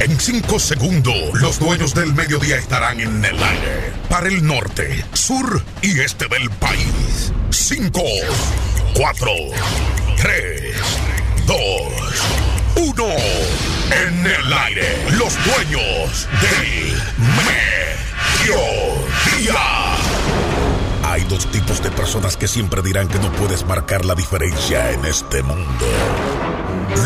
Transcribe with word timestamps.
En 0.00 0.18
cinco 0.18 0.58
segundos, 0.58 1.14
los 1.34 1.60
dueños 1.60 1.94
del 1.94 2.12
mediodía 2.12 2.56
estarán 2.56 2.98
en 2.98 3.24
el 3.24 3.40
aire. 3.40 3.92
Para 4.08 4.26
el 4.26 4.44
norte, 4.44 5.04
sur 5.12 5.62
y 5.80 6.00
este 6.00 6.26
del 6.26 6.50
país. 6.50 7.32
Cinco, 7.50 8.02
cuatro, 8.94 9.30
tres, 10.16 10.74
dos, 11.46 11.92
uno. 12.74 13.06
En 13.92 14.26
el 14.26 14.52
aire, 14.52 15.04
los 15.16 15.32
dueños 15.44 16.26
del 16.40 17.00
mediodía. 18.48 19.60
Hay 21.04 21.22
dos 21.24 21.48
tipos 21.52 21.80
de 21.80 21.92
personas 21.92 22.36
que 22.36 22.48
siempre 22.48 22.82
dirán 22.82 23.06
que 23.06 23.20
no 23.20 23.30
puedes 23.34 23.64
marcar 23.66 24.04
la 24.04 24.16
diferencia 24.16 24.90
en 24.90 25.04
este 25.04 25.44
mundo. 25.44 25.86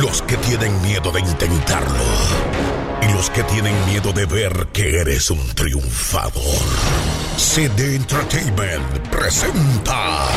Los 0.00 0.22
que 0.22 0.36
tienen 0.38 0.80
miedo 0.82 1.12
de 1.12 1.20
intentarlo. 1.20 2.04
Y 3.02 3.12
los 3.12 3.30
que 3.30 3.42
tienen 3.44 3.74
miedo 3.86 4.12
de 4.12 4.26
ver 4.26 4.68
que 4.72 5.00
eres 5.00 5.30
un 5.30 5.46
triunfador. 5.54 6.42
CD 7.36 7.96
Entertainment 7.96 9.08
presenta 9.10 10.28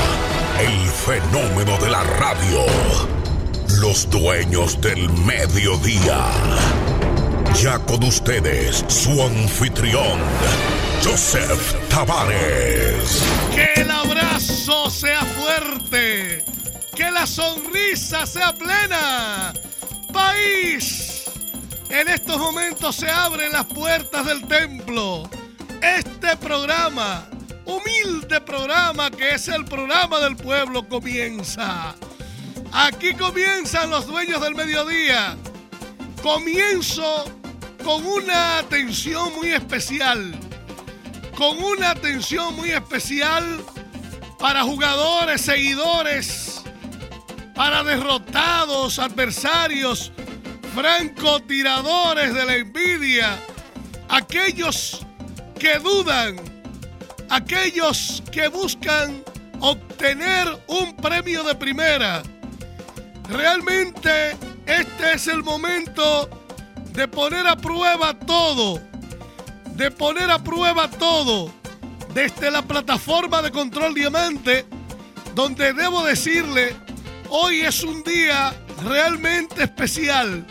el 0.59 0.89
fenómeno 0.89 1.77
de 1.77 1.89
la 1.89 2.03
radio. 2.03 2.65
Los 3.79 4.09
dueños 4.09 4.79
del 4.81 5.09
mediodía. 5.09 6.31
Ya 7.61 7.79
con 7.79 8.03
ustedes, 8.03 8.85
su 8.87 9.21
anfitrión, 9.23 10.19
Joseph 11.03 11.75
Tavares. 11.89 13.23
Que 13.55 13.81
el 13.81 13.89
abrazo 13.89 14.89
sea 14.89 15.23
fuerte. 15.25 16.56
Que 16.97 17.11
la 17.11 17.27
sonrisa 17.27 18.25
sea 18.25 18.53
plena. 18.53 19.53
País. 20.11 21.25
En 21.91 22.07
estos 22.07 22.39
momentos 22.39 22.95
se 22.95 23.07
abren 23.07 23.51
las 23.51 23.65
puertas 23.65 24.25
del 24.25 24.47
templo. 24.47 25.29
Este 25.79 26.35
programa, 26.37 27.29
humilde 27.65 28.41
programa 28.41 29.11
que 29.11 29.35
es 29.35 29.47
el 29.47 29.63
programa 29.65 30.19
del 30.21 30.37
pueblo, 30.37 30.89
comienza. 30.89 31.93
Aquí 32.73 33.13
comienzan 33.13 33.91
los 33.91 34.07
dueños 34.07 34.41
del 34.41 34.55
mediodía. 34.55 35.37
Comienzo 36.23 37.25
con 37.85 38.03
una 38.07 38.57
atención 38.57 39.35
muy 39.35 39.53
especial. 39.53 40.33
Con 41.37 41.63
una 41.63 41.91
atención 41.91 42.55
muy 42.55 42.71
especial 42.71 43.63
para 44.39 44.63
jugadores, 44.63 45.41
seguidores, 45.41 46.56
para 47.57 47.83
derrotados, 47.83 48.99
adversarios, 48.99 50.11
francotiradores 50.75 52.31
de 52.35 52.45
la 52.45 52.55
envidia, 52.55 53.39
aquellos 54.07 55.03
que 55.59 55.79
dudan, 55.79 56.35
aquellos 57.31 58.21
que 58.31 58.47
buscan 58.47 59.23
obtener 59.59 60.47
un 60.67 60.95
premio 60.97 61.43
de 61.43 61.55
primera. 61.55 62.21
Realmente 63.27 64.37
este 64.67 65.13
es 65.13 65.27
el 65.27 65.41
momento 65.41 66.29
de 66.91 67.07
poner 67.07 67.47
a 67.47 67.55
prueba 67.55 68.13
todo, 68.13 68.79
de 69.73 69.89
poner 69.89 70.29
a 70.29 70.43
prueba 70.43 70.87
todo, 70.91 71.51
desde 72.13 72.51
la 72.51 72.61
plataforma 72.61 73.41
de 73.41 73.51
control 73.51 73.95
diamante, 73.95 74.63
donde 75.33 75.73
debo 75.73 76.03
decirle, 76.03 76.75
hoy 77.29 77.61
es 77.61 77.83
un 77.83 78.03
día 78.03 78.53
realmente 78.83 79.63
especial. 79.63 80.45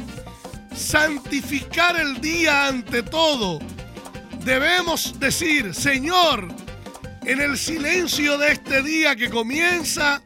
Santificar 0.75 1.99
el 1.99 2.21
día 2.21 2.69
ante 2.69 3.03
todo. 3.03 3.59
Debemos 4.45 5.19
decir, 5.19 5.75
Señor, 5.75 6.49
en 7.25 7.41
el 7.41 7.59
silencio 7.59 8.39
de 8.39 8.53
este 8.53 8.83
día 8.83 9.17
que 9.17 9.31
comienza, 9.31 10.23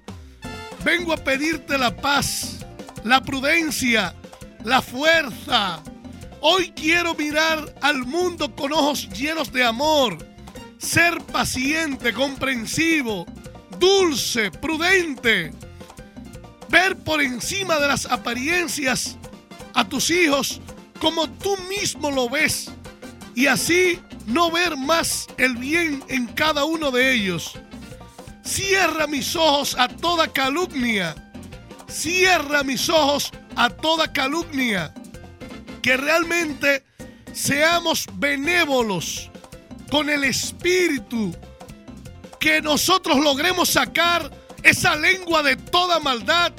vengo 0.84 1.12
a 1.12 1.16
pedirte 1.16 1.78
la 1.78 1.97
paz, 1.97 2.59
la 3.05 3.22
prudencia, 3.22 4.15
la 4.65 4.82
fuerza. 4.82 5.82
Hoy 6.41 6.72
quiero 6.75 7.15
mirar 7.15 7.75
al 7.81 8.05
mundo 8.06 8.55
con 8.55 8.72
ojos 8.72 9.09
llenos 9.11 9.53
de 9.53 9.65
amor, 9.65 10.19
ser 10.78 11.19
paciente, 11.32 12.12
comprensivo, 12.12 13.27
dulce, 13.78 14.50
prudente, 14.50 15.53
ver 16.70 16.97
por 16.97 17.20
encima 17.20 17.78
de 17.78 17.88
las 17.88 18.06
apariencias 18.06 19.16
a 19.75 19.88
tus 19.88 20.10
hijos 20.10 20.60
como 21.00 21.28
tú 21.28 21.56
mismo 21.69 22.10
lo 22.10 22.28
ves 22.28 22.70
y 23.34 23.47
así 23.47 24.00
no 24.26 24.50
ver 24.50 24.76
más 24.76 25.26
el 25.38 25.56
bien 25.56 26.04
en 26.08 26.26
cada 26.26 26.64
uno 26.64 26.91
de 26.91 27.14
ellos. 27.14 27.54
Cierra 28.44 29.06
mis 29.06 29.36
ojos 29.36 29.76
a 29.78 29.88
toda 29.88 30.28
calumnia. 30.28 31.14
Cierra 31.88 32.62
mis 32.62 32.88
ojos 32.88 33.32
a 33.56 33.70
toda 33.70 34.12
calumnia. 34.12 34.92
Que 35.82 35.97
realmente 35.97 36.84
seamos 37.32 38.06
benévolos 38.14 39.31
con 39.91 40.10
el 40.10 40.25
espíritu. 40.25 41.34
Que 42.38 42.60
nosotros 42.60 43.19
logremos 43.19 43.69
sacar 43.70 44.31
esa 44.62 44.97
lengua 44.97 45.43
de 45.43 45.56
toda 45.56 45.98
maldad. 46.00 46.53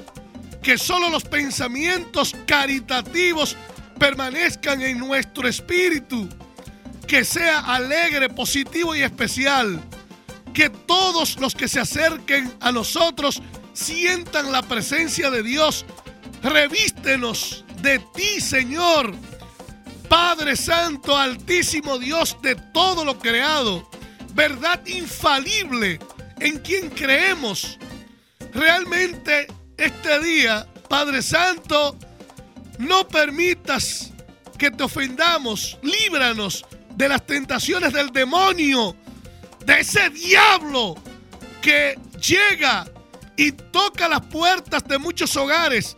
Que 0.62 0.78
solo 0.78 1.10
los 1.10 1.24
pensamientos 1.24 2.36
caritativos 2.46 3.58
permanezcan 3.98 4.82
en 4.82 5.00
nuestro 5.00 5.48
espíritu. 5.48 6.30
Que 7.08 7.26
sea 7.26 7.60
alegre, 7.60 8.30
positivo 8.30 8.96
y 8.96 9.02
especial 9.02 9.82
que 10.54 10.70
todos 10.70 11.40
los 11.40 11.56
que 11.56 11.68
se 11.68 11.80
acerquen 11.80 12.52
a 12.60 12.72
nosotros 12.72 13.42
sientan 13.74 14.52
la 14.52 14.62
presencia 14.62 15.32
de 15.32 15.44
Dios. 15.44 15.86
Revístenos 16.44 17.64
de 17.82 18.00
ti, 18.14 18.42
Señor. 18.42 19.14
Padre 20.10 20.58
Santo, 20.58 21.18
Altísimo 21.18 21.98
Dios 21.98 22.38
de 22.42 22.56
todo 22.56 23.06
lo 23.06 23.18
creado. 23.18 23.90
Verdad 24.34 24.86
infalible 24.86 26.00
en 26.40 26.60
quien 26.60 26.90
creemos. 26.90 27.80
Realmente 28.54 29.48
este 29.78 30.20
día, 30.20 30.68
Padre 30.90 31.22
Santo, 31.22 31.98
no 32.80 33.08
permitas 33.08 34.12
que 34.58 34.72
te 34.72 34.84
ofendamos. 34.84 35.78
Líbranos 35.82 36.66
de 36.96 37.10
las 37.10 37.26
tentaciones 37.26 37.94
del 37.94 38.12
demonio 38.12 38.96
de 39.66 39.80
ese 39.80 40.10
diablo 40.10 40.96
que 41.62 41.98
llega 42.20 42.86
y 43.38 43.52
toca 43.52 44.08
las 44.08 44.22
puertas 44.22 44.88
de 44.88 44.98
muchos 44.98 45.36
hogares 45.38 45.96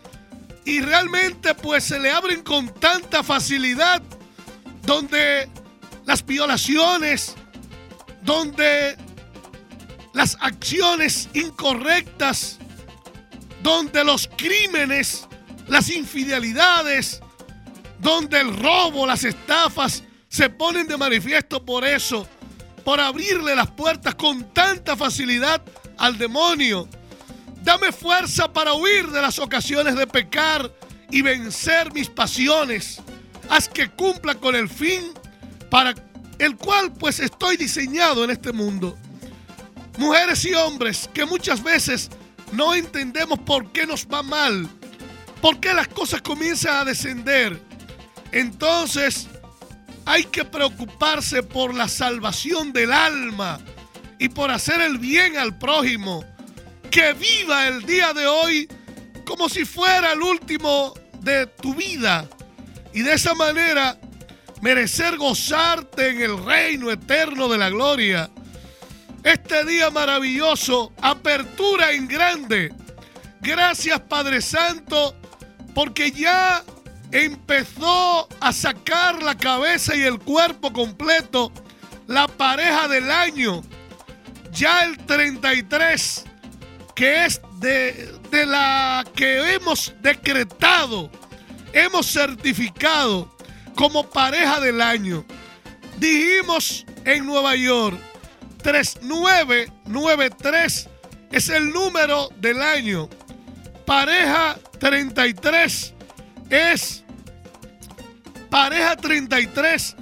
y 0.65 0.81
realmente 0.81 1.55
pues 1.55 1.83
se 1.83 1.99
le 1.99 2.11
abren 2.11 2.41
con 2.43 2.73
tanta 2.75 3.23
facilidad 3.23 4.01
donde 4.83 5.49
las 6.05 6.25
violaciones, 6.25 7.35
donde 8.21 8.97
las 10.13 10.37
acciones 10.39 11.29
incorrectas, 11.33 12.59
donde 13.61 14.03
los 14.03 14.29
crímenes, 14.37 15.27
las 15.67 15.89
infidelidades, 15.89 17.21
donde 17.99 18.39
el 18.39 18.55
robo, 18.55 19.07
las 19.07 19.23
estafas 19.23 20.03
se 20.27 20.49
ponen 20.49 20.87
de 20.87 20.97
manifiesto 20.97 21.63
por 21.63 21.85
eso 21.85 22.27
por 22.83 22.99
abrirle 22.99 23.55
las 23.55 23.71
puertas 23.71 24.15
con 24.15 24.53
tanta 24.53 24.95
facilidad 24.95 25.61
al 25.97 26.17
demonio. 26.17 26.87
Dame 27.61 27.91
fuerza 27.91 28.51
para 28.51 28.73
huir 28.73 29.07
de 29.07 29.21
las 29.21 29.39
ocasiones 29.39 29.95
de 29.95 30.05
pecar 30.05 30.69
y 31.09 31.21
vencer 31.21 31.93
mis 31.93 32.09
pasiones. 32.09 33.01
Haz 33.49 33.69
que 33.69 33.89
cumpla 33.89 34.35
con 34.35 34.55
el 34.55 34.67
fin 34.67 35.13
para 35.69 35.93
el 36.39 36.57
cual 36.57 36.91
pues 36.93 37.19
estoy 37.19 37.55
diseñado 37.55 38.23
en 38.23 38.31
este 38.31 38.51
mundo. 38.51 38.97
Mujeres 39.97 40.43
y 40.45 40.53
hombres 40.53 41.09
que 41.13 41.25
muchas 41.25 41.63
veces 41.63 42.09
no 42.51 42.73
entendemos 42.73 43.39
por 43.39 43.71
qué 43.71 43.85
nos 43.85 44.07
va 44.07 44.23
mal, 44.23 44.67
por 45.41 45.59
qué 45.59 45.73
las 45.73 45.87
cosas 45.87 46.21
comienzan 46.21 46.77
a 46.77 46.85
descender. 46.85 47.61
Entonces, 48.31 49.27
hay 50.05 50.23
que 50.25 50.43
preocuparse 50.43 51.43
por 51.43 51.73
la 51.73 51.87
salvación 51.87 52.73
del 52.73 52.91
alma 52.91 53.59
y 54.19 54.29
por 54.29 54.51
hacer 54.51 54.81
el 54.81 54.97
bien 54.97 55.37
al 55.37 55.57
prójimo. 55.57 56.25
Que 56.89 57.13
viva 57.13 57.67
el 57.67 57.85
día 57.85 58.13
de 58.13 58.27
hoy 58.27 58.67
como 59.25 59.49
si 59.49 59.65
fuera 59.65 60.13
el 60.13 60.21
último 60.21 60.93
de 61.21 61.47
tu 61.47 61.73
vida. 61.73 62.27
Y 62.93 63.01
de 63.01 63.13
esa 63.13 63.33
manera 63.33 63.97
merecer 64.61 65.17
gozarte 65.17 66.09
en 66.09 66.21
el 66.21 66.43
reino 66.43 66.91
eterno 66.91 67.47
de 67.47 67.57
la 67.57 67.69
gloria. 67.69 68.29
Este 69.23 69.63
día 69.63 69.89
maravilloso, 69.89 70.91
apertura 71.01 71.93
en 71.93 72.07
grande. 72.07 72.73
Gracias 73.39 73.99
Padre 74.01 74.41
Santo 74.41 75.15
Porque 75.73 76.11
ya 76.11 76.63
empezó 77.11 78.27
a 78.39 78.51
sacar 78.51 79.21
la 79.23 79.37
cabeza 79.37 79.95
y 79.95 80.03
el 80.03 80.19
cuerpo 80.19 80.73
completo 80.73 81.51
la 82.07 82.27
pareja 82.27 82.87
del 82.87 83.09
año. 83.09 83.63
Ya 84.51 84.83
el 84.83 84.97
33, 84.97 86.25
que 86.95 87.25
es 87.25 87.41
de, 87.59 88.13
de 88.29 88.45
la 88.45 89.05
que 89.15 89.53
hemos 89.53 89.93
decretado, 90.01 91.09
hemos 91.71 92.07
certificado 92.07 93.35
como 93.75 94.09
pareja 94.09 94.59
del 94.59 94.81
año. 94.81 95.25
Dijimos 95.97 96.85
en 97.05 97.25
Nueva 97.25 97.55
York, 97.55 97.97
3993 98.63 100.89
es 101.31 101.49
el 101.49 101.71
número 101.71 102.29
del 102.37 102.61
año. 102.61 103.09
Pareja 103.85 104.57
33 104.79 105.93
es. 106.49 107.03
Pareja 108.49 108.95
33 108.95 109.95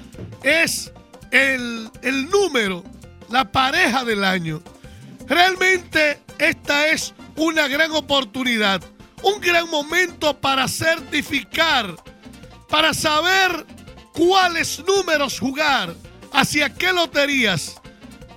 es 0.44 0.94
el, 1.32 1.90
el 2.02 2.30
número, 2.30 2.84
la 3.30 3.52
pareja 3.52 4.06
del 4.06 4.24
año. 4.24 4.62
Realmente 5.28 6.22
esta 6.38 6.88
es 6.88 7.14
una 7.36 7.68
gran 7.68 7.92
oportunidad, 7.92 8.82
un 9.24 9.42
gran 9.42 9.70
momento 9.70 10.40
para 10.40 10.68
certificar, 10.68 11.96
para 12.70 12.94
saber 12.94 13.66
cuáles 14.14 14.84
números 14.86 15.40
jugar, 15.40 15.96
hacia 16.34 16.74
qué 16.74 16.92
loterías, 16.92 17.81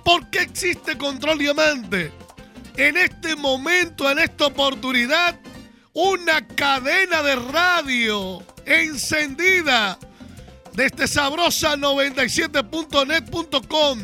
por 0.05 0.29
qué 0.29 0.43
existe 0.43 0.97
Control 0.97 1.37
Diamante 1.37 2.13
en 2.77 2.95
este 2.95 3.35
momento, 3.35 4.09
en 4.09 4.19
esta 4.19 4.45
oportunidad, 4.45 5.37
una 5.93 6.47
cadena 6.47 7.21
de 7.23 7.35
radio 7.35 8.41
encendida 8.65 9.99
desde 10.73 11.07
sabrosa 11.07 11.75
97.net.com, 11.75 13.99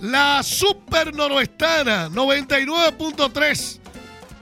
la 0.00 0.42
super 0.42 1.14
noroestana 1.14 2.08
99.3, 2.10 3.78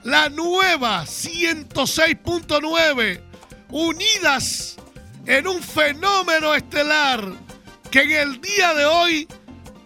la 0.03 0.29
nueva 0.29 1.03
106.9, 1.05 3.21
unidas 3.69 4.77
en 5.25 5.47
un 5.47 5.63
fenómeno 5.63 6.53
estelar 6.53 7.23
que 7.89 8.01
en 8.01 8.11
el 8.11 8.41
día 8.41 8.73
de 8.73 8.83
hoy 8.85 9.25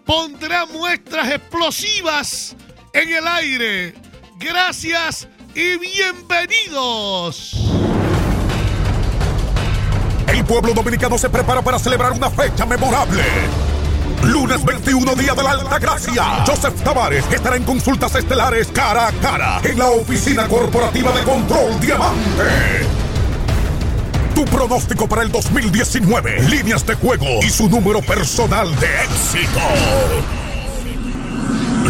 pondrá 0.08 0.66
muestras 0.66 1.30
explosivas 1.30 2.56
en 2.94 3.10
el 3.10 3.28
aire. 3.28 3.94
Gracias 4.40 5.28
y 5.54 5.78
bienvenidos. 5.78 7.54
El 10.28 10.46
pueblo 10.46 10.74
dominicano 10.74 11.18
se 11.18 11.30
prepara 11.30 11.62
para 11.62 11.78
celebrar 11.78 12.14
una 12.14 12.30
fecha 12.30 12.66
memorable. 12.66 13.22
Lunes 14.24 14.64
21, 14.64 15.16
día 15.16 15.34
de 15.36 15.44
la 15.44 15.52
Alta 15.52 15.78
Gracia. 15.78 16.44
Joseph 16.46 16.82
Tavares 16.84 17.26
estará 17.32 17.58
en 17.58 17.64
consultas 17.64 18.16
estelares 18.16 18.68
cara 18.68 19.08
a 19.08 19.12
cara 19.12 19.60
en 19.64 19.78
la 19.78 19.90
oficina 19.90 20.48
corporativa 20.48 21.12
de 21.12 21.24
Control 21.24 21.80
Diamante. 21.80 23.07
Tu 24.38 24.46
pronóstico 24.46 25.10
para 25.10 25.24
el 25.24 25.32
2019, 25.32 26.44
líneas 26.44 26.86
de 26.86 26.94
juego 26.94 27.40
y 27.42 27.50
su 27.50 27.68
número 27.68 28.04
personal 28.04 28.70
de 28.80 28.86
éxito. 29.02 29.60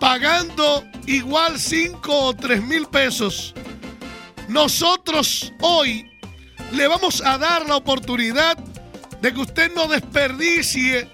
pagando 0.00 0.84
igual 1.06 1.58
5 1.58 2.18
o 2.26 2.34
3 2.34 2.62
mil 2.62 2.86
pesos. 2.86 3.54
Nosotros 4.48 5.52
hoy 5.60 6.10
le 6.72 6.88
vamos 6.88 7.22
a 7.22 7.38
dar 7.38 7.66
la 7.66 7.76
oportunidad 7.76 8.56
de 9.20 9.32
que 9.32 9.40
usted 9.40 9.72
no 9.74 9.86
desperdicie 9.86 11.08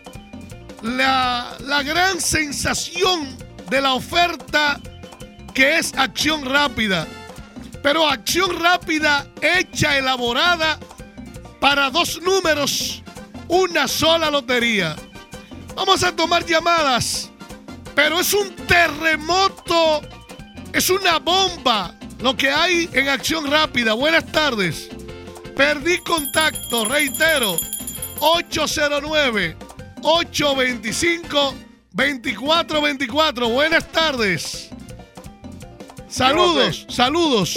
la, 0.83 1.57
la 1.61 1.83
gran 1.83 2.21
sensación 2.21 3.37
de 3.69 3.81
la 3.81 3.95
oferta 3.95 4.81
que 5.53 5.79
es 5.79 5.93
acción 5.95 6.45
rápida. 6.45 7.07
Pero 7.83 8.09
acción 8.09 8.59
rápida 8.61 9.27
hecha, 9.41 9.97
elaborada 9.97 10.79
para 11.61 11.91
dos 11.91 12.21
números, 12.23 13.03
una 13.49 13.89
sola 13.89 14.31
lotería. 14.31 14.97
Vamos 15.75 16.03
a 16.03 16.15
tomar 16.15 16.45
llamadas, 16.45 17.31
pero 17.95 18.21
es 18.21 18.33
un 18.35 18.55
terremoto, 18.67 20.03
es 20.73 20.91
una 20.91 21.19
bomba 21.19 21.95
lo 22.21 22.37
que 22.37 22.51
hay 22.51 22.89
en 22.93 23.09
acción 23.09 23.51
rápida. 23.51 23.95
Buenas 23.95 24.27
tardes. 24.27 24.89
Perdí 25.57 25.99
contacto, 25.99 26.85
reitero, 26.85 27.57
809 28.21 29.57
825 30.03 31.55
2424. 31.93 33.49
Buenas 33.49 33.91
tardes. 33.91 34.71
Saludos, 36.19 36.85
saludos. 36.89 37.57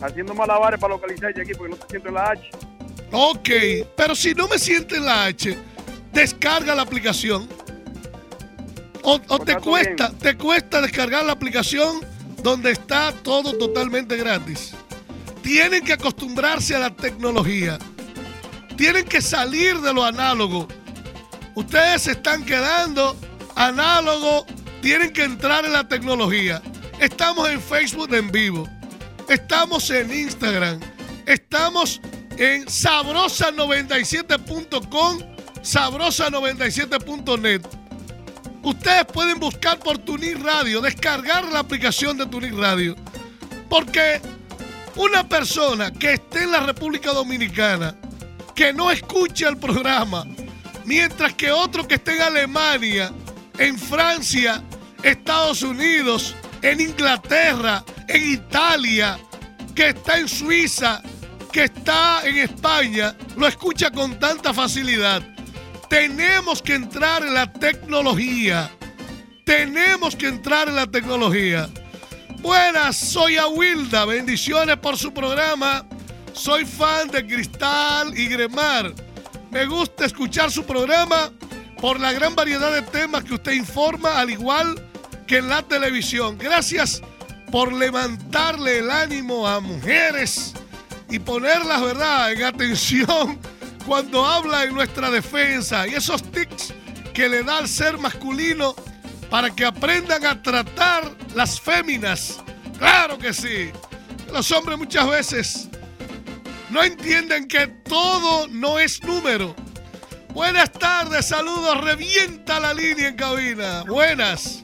Haciendo 0.00 0.34
malabares 0.34 0.80
para 0.80 0.94
localizar 0.94 1.28
aquí 1.38 1.52
porque 1.52 1.74
no 1.74 1.76
se 1.76 1.88
siente 1.90 2.10
la 2.10 2.30
H. 2.30 2.50
Ok, 3.12 3.48
pero 3.94 4.14
si 4.14 4.32
no 4.34 4.48
me 4.48 4.58
siente 4.58 4.98
la 4.98 5.26
H, 5.26 5.58
descarga 6.10 6.74
la 6.74 6.80
aplicación. 6.80 7.46
O, 9.02 9.16
o 9.16 9.38
Pues 9.38 9.44
te 9.44 9.56
cuesta, 9.56 10.08
bien. 10.08 10.18
te 10.20 10.36
cuesta 10.38 10.80
descargar 10.80 11.26
la 11.26 11.32
aplicación 11.32 12.00
donde 12.42 12.70
está 12.70 13.12
todo 13.12 13.52
totalmente 13.58 14.16
gratis. 14.16 14.72
Tienen 15.42 15.84
que 15.84 15.92
acostumbrarse 15.92 16.74
a 16.74 16.78
la 16.78 16.90
tecnología. 16.96 17.78
Tienen 18.78 19.04
que 19.04 19.20
salir 19.20 19.78
de 19.82 19.92
lo 19.92 20.02
análogo. 20.02 20.66
Ustedes 21.54 22.02
se 22.02 22.12
están 22.12 22.42
quedando 22.42 23.16
análogo. 23.54 24.46
Tienen 24.80 25.12
que 25.12 25.24
entrar 25.24 25.66
en 25.66 25.72
la 25.72 25.86
tecnología. 25.86 26.62
Estamos 27.00 27.48
en 27.50 27.60
Facebook 27.60 28.14
en 28.14 28.30
vivo. 28.32 28.66
Estamos 29.28 29.90
en 29.90 30.10
Instagram. 30.12 30.80
Estamos 31.26 32.00
en 32.38 32.64
sabrosa97.com, 32.66 35.18
sabrosa97.net. 35.62 37.62
Ustedes 38.62 39.04
pueden 39.06 39.38
buscar 39.38 39.78
por 39.78 39.98
Tunir 39.98 40.42
Radio, 40.42 40.80
descargar 40.80 41.44
la 41.52 41.58
aplicación 41.60 42.16
de 42.16 42.26
Tunir 42.26 42.56
Radio. 42.56 42.96
Porque 43.68 44.20
Una 44.96 45.28
persona 45.28 45.92
que 45.92 46.14
esté 46.14 46.44
en 46.44 46.52
la 46.52 46.60
República 46.60 47.12
Dominicana, 47.12 47.94
que 48.54 48.72
no 48.72 48.90
escuche 48.90 49.46
el 49.46 49.58
programa, 49.58 50.24
mientras 50.86 51.34
que 51.34 51.52
otro 51.52 51.86
que 51.86 51.96
esté 51.96 52.16
en 52.16 52.22
Alemania, 52.22 53.12
en 53.58 53.78
Francia, 53.78 54.62
Estados 55.02 55.60
Unidos, 55.62 56.34
en 56.70 56.80
Inglaterra, 56.80 57.84
en 58.08 58.32
Italia, 58.32 59.18
que 59.72 59.90
está 59.90 60.18
en 60.18 60.28
Suiza, 60.28 61.00
que 61.52 61.64
está 61.64 62.26
en 62.26 62.38
España, 62.38 63.16
lo 63.36 63.46
escucha 63.46 63.90
con 63.92 64.18
tanta 64.18 64.52
facilidad. 64.52 65.22
Tenemos 65.88 66.60
que 66.60 66.74
entrar 66.74 67.22
en 67.22 67.34
la 67.34 67.52
tecnología. 67.52 68.68
Tenemos 69.44 70.16
que 70.16 70.26
entrar 70.26 70.68
en 70.68 70.74
la 70.74 70.88
tecnología. 70.88 71.68
Buenas, 72.40 72.96
soy 72.96 73.36
Awilda. 73.36 74.04
Bendiciones 74.04 74.76
por 74.78 74.96
su 74.96 75.14
programa. 75.14 75.86
Soy 76.32 76.64
fan 76.64 77.08
de 77.12 77.24
Cristal 77.24 78.18
y 78.18 78.26
Gremar. 78.26 78.92
Me 79.52 79.66
gusta 79.66 80.04
escuchar 80.04 80.50
su 80.50 80.64
programa 80.64 81.30
por 81.80 82.00
la 82.00 82.12
gran 82.12 82.34
variedad 82.34 82.72
de 82.72 82.82
temas 82.82 83.22
que 83.22 83.34
usted 83.34 83.52
informa, 83.52 84.18
al 84.18 84.30
igual 84.30 84.74
que 85.26 85.38
en 85.38 85.48
la 85.48 85.62
televisión. 85.62 86.38
Gracias 86.38 87.02
por 87.50 87.72
levantarle 87.72 88.78
el 88.78 88.90
ánimo 88.90 89.46
a 89.46 89.60
mujeres 89.60 90.54
y 91.08 91.18
ponerlas, 91.18 91.82
¿verdad?, 91.82 92.32
en 92.32 92.44
atención 92.44 93.38
cuando 93.86 94.24
habla 94.26 94.64
en 94.64 94.74
nuestra 94.74 95.10
defensa 95.10 95.86
y 95.86 95.94
esos 95.94 96.22
tics 96.32 96.72
que 97.14 97.28
le 97.28 97.42
da 97.42 97.58
al 97.58 97.68
ser 97.68 97.98
masculino 97.98 98.74
para 99.30 99.50
que 99.50 99.64
aprendan 99.64 100.24
a 100.26 100.42
tratar 100.42 101.16
las 101.34 101.60
féminas. 101.60 102.38
Claro 102.78 103.18
que 103.18 103.32
sí. 103.32 103.70
Los 104.32 104.50
hombres 104.50 104.76
muchas 104.76 105.08
veces 105.08 105.68
no 106.70 106.82
entienden 106.82 107.48
que 107.48 107.68
todo 107.68 108.48
no 108.48 108.78
es 108.78 109.02
número. 109.02 109.54
Buenas 110.34 110.70
tardes, 110.72 111.26
saludos, 111.26 111.82
revienta 111.82 112.60
la 112.60 112.74
línea 112.74 113.08
en 113.08 113.16
cabina. 113.16 113.84
Buenas. 113.84 114.62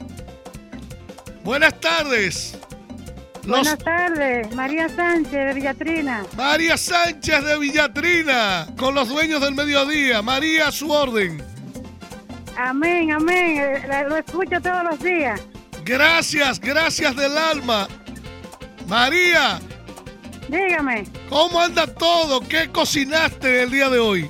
Buenas 1.43 1.77
tardes. 1.81 2.57
Buenas 3.45 3.77
tardes, 3.79 4.55
María 4.55 4.87
Sánchez 4.87 5.31
de 5.31 5.53
Villatrina. 5.53 6.25
María 6.37 6.77
Sánchez 6.77 7.43
de 7.43 7.59
Villatrina, 7.59 8.67
con 8.77 8.95
los 8.95 9.09
dueños 9.09 9.41
del 9.41 9.53
mediodía. 9.53 10.21
María, 10.21 10.71
su 10.71 10.89
orden. 10.89 11.43
Amén, 12.55 13.11
amén. 13.11 13.57
Eh, 13.59 14.05
lo 14.07 14.15
escucho 14.15 14.61
todos 14.61 14.83
los 14.85 14.99
días. 14.99 15.41
Gracias, 15.83 16.59
gracias 16.59 17.13
del 17.17 17.37
alma. 17.37 17.89
María. 18.87 19.59
Dígame. 20.47 21.03
¿Cómo 21.29 21.59
anda 21.59 21.85
todo? 21.87 22.39
¿Qué 22.39 22.69
cocinaste 22.69 23.63
el 23.63 23.71
día 23.71 23.89
de 23.89 23.99
hoy? 23.99 24.29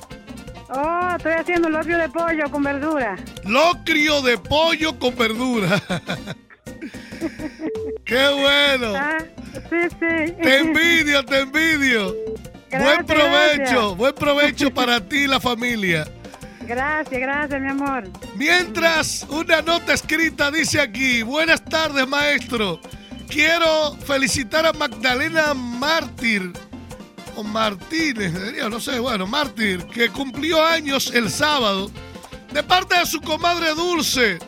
Oh, 0.70 1.14
estoy 1.16 1.34
haciendo 1.34 1.68
locrio 1.68 1.98
de 1.98 2.08
pollo 2.08 2.50
con 2.50 2.64
verdura. 2.64 3.16
Locrio 3.44 4.22
de 4.22 4.36
pollo 4.38 4.98
con 4.98 5.14
verdura. 5.14 5.80
¡Qué 8.04 8.28
bueno! 8.28 8.94
Ah, 8.96 9.18
sí, 9.52 9.88
sí. 9.88 10.32
Te 10.42 10.58
envidio, 10.58 11.24
te 11.24 11.40
envidio. 11.40 12.14
buen 12.70 13.06
provecho, 13.06 13.96
buen 13.96 14.14
provecho 14.14 14.70
para 14.74 15.00
ti 15.00 15.20
y 15.20 15.26
la 15.26 15.40
familia. 15.40 16.06
Gracias, 16.66 17.20
gracias, 17.20 17.60
mi 17.60 17.68
amor. 17.68 18.04
Mientras, 18.36 19.26
una 19.28 19.62
nota 19.62 19.94
escrita 19.94 20.50
dice 20.50 20.80
aquí, 20.80 21.22
buenas 21.22 21.64
tardes, 21.64 22.06
maestro. 22.06 22.80
Quiero 23.28 23.96
felicitar 24.06 24.66
a 24.66 24.72
Magdalena 24.72 25.54
Mártir, 25.54 26.52
o 27.36 27.42
Martínez, 27.42 28.32
no 28.70 28.80
sé, 28.80 28.98
bueno, 28.98 29.26
Mártir, 29.26 29.84
que 29.86 30.08
cumplió 30.08 30.64
años 30.64 31.10
el 31.14 31.30
sábado, 31.30 31.90
de 32.52 32.62
parte 32.62 32.98
de 32.98 33.06
su 33.06 33.20
comadre 33.20 33.74
Dulce. 33.74 34.38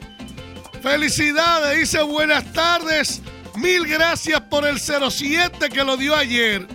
Felicidades, 0.83 1.79
dice 1.79 2.03
buenas 2.03 2.53
tardes. 2.53 3.23
Mil 3.57 3.87
gracias 3.87 4.41
por 4.43 4.67
el 4.67 4.79
07 4.79 5.69
que 5.71 5.85
lo 5.85 5.97
dio 5.97 6.15
ayer. 6.15 6.67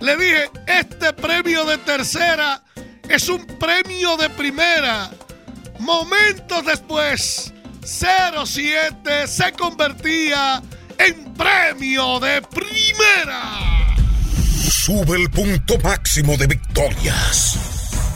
Le 0.00 0.16
dije, 0.16 0.50
este 0.66 1.12
premio 1.12 1.64
de 1.64 1.78
tercera 1.78 2.62
es 3.08 3.28
un 3.28 3.46
premio 3.46 4.16
de 4.16 4.30
primera. 4.30 5.10
Momentos 5.78 6.64
después, 6.64 7.52
07 7.84 9.26
se 9.26 9.52
convertía 9.52 10.62
en 10.98 11.34
premio 11.34 12.20
de 12.20 12.42
primera. 12.42 13.96
Sube 14.70 15.16
el 15.16 15.30
punto 15.30 15.78
máximo 15.78 16.36
de 16.36 16.46
victorias. 16.46 17.58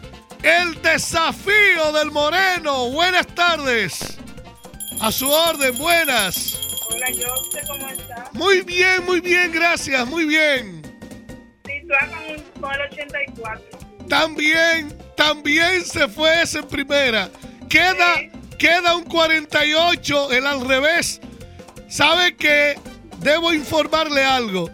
El 0.45 0.81
desafío 0.83 1.93
del 1.93 2.11
Moreno. 2.11 2.91
Buenas 2.91 3.27
tardes. 3.29 4.19
A 5.01 5.11
su 5.11 5.29
orden, 5.29 5.77
buenas. 5.79 6.61
Hola, 6.89 7.07
José, 7.07 7.61
¿cómo 7.67 7.89
estás? 7.89 8.33
Muy 8.33 8.61
bien, 8.61 9.05
muy 9.07 9.21
bien, 9.21 9.51
gracias, 9.51 10.07
muy 10.07 10.27
bien. 10.27 10.83
Sí, 11.65 11.73
con 12.61 12.73
el 12.73 12.81
84. 12.93 13.65
También, 14.09 14.97
también 15.17 15.85
se 15.85 16.07
fue 16.09 16.43
ese 16.43 16.59
en 16.59 16.69
primera. 16.69 17.31
Queda, 17.69 18.21
queda 18.59 18.97
un 18.97 19.05
48, 19.05 20.33
el 20.33 20.47
al 20.47 20.69
revés. 20.69 21.21
¿Sabe 21.89 22.37
que 22.37 22.77
Debo 23.25 23.55
informarle 23.55 24.23
algo. 24.23 24.69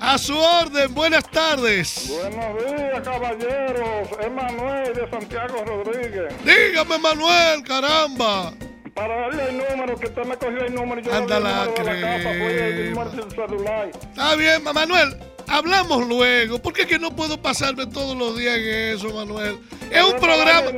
A 0.00 0.18
su 0.18 0.36
orden, 0.38 0.92
buenas 0.94 1.24
tardes. 1.30 2.08
Buenos 2.08 2.64
días, 2.64 3.00
caballeros. 3.02 4.08
Es 4.20 4.30
Manuel 4.30 4.94
de 4.94 5.10
Santiago 5.10 5.64
Rodríguez. 5.64 6.32
Dígame, 6.44 6.98
Manuel, 6.98 7.62
caramba. 7.62 8.52
Para 8.96 9.14
darle 9.14 9.50
el 9.50 9.58
número, 9.58 9.94
que 9.98 10.06
usted 10.06 10.24
me 10.24 10.36
cogió 10.38 10.64
el 10.64 10.74
número. 10.74 11.02
Yo 11.02 11.14
Anda 11.14 11.38
la 11.38 11.64
el 11.64 11.68
número 11.68 11.84
de 11.84 12.00
la 12.00 12.00
casa, 12.00 12.22
fue 12.22 12.68
el 12.68 12.90
número 12.90 13.10
del 13.10 13.30
celular. 13.30 13.90
Está 13.90 14.34
bien, 14.36 14.64
Manuel. 14.64 15.16
Hablamos 15.46 16.08
luego. 16.08 16.58
¿Por 16.62 16.72
qué 16.72 16.86
que 16.86 16.98
no 16.98 17.14
puedo 17.14 17.40
pasarme 17.40 17.86
todos 17.86 18.16
los 18.16 18.38
días 18.38 18.56
en 18.56 18.94
eso, 18.96 19.12
Manuel? 19.12 19.58
Es 19.90 20.02
un 20.02 20.18
programa. 20.18 20.70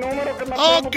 Ok, 0.80 0.96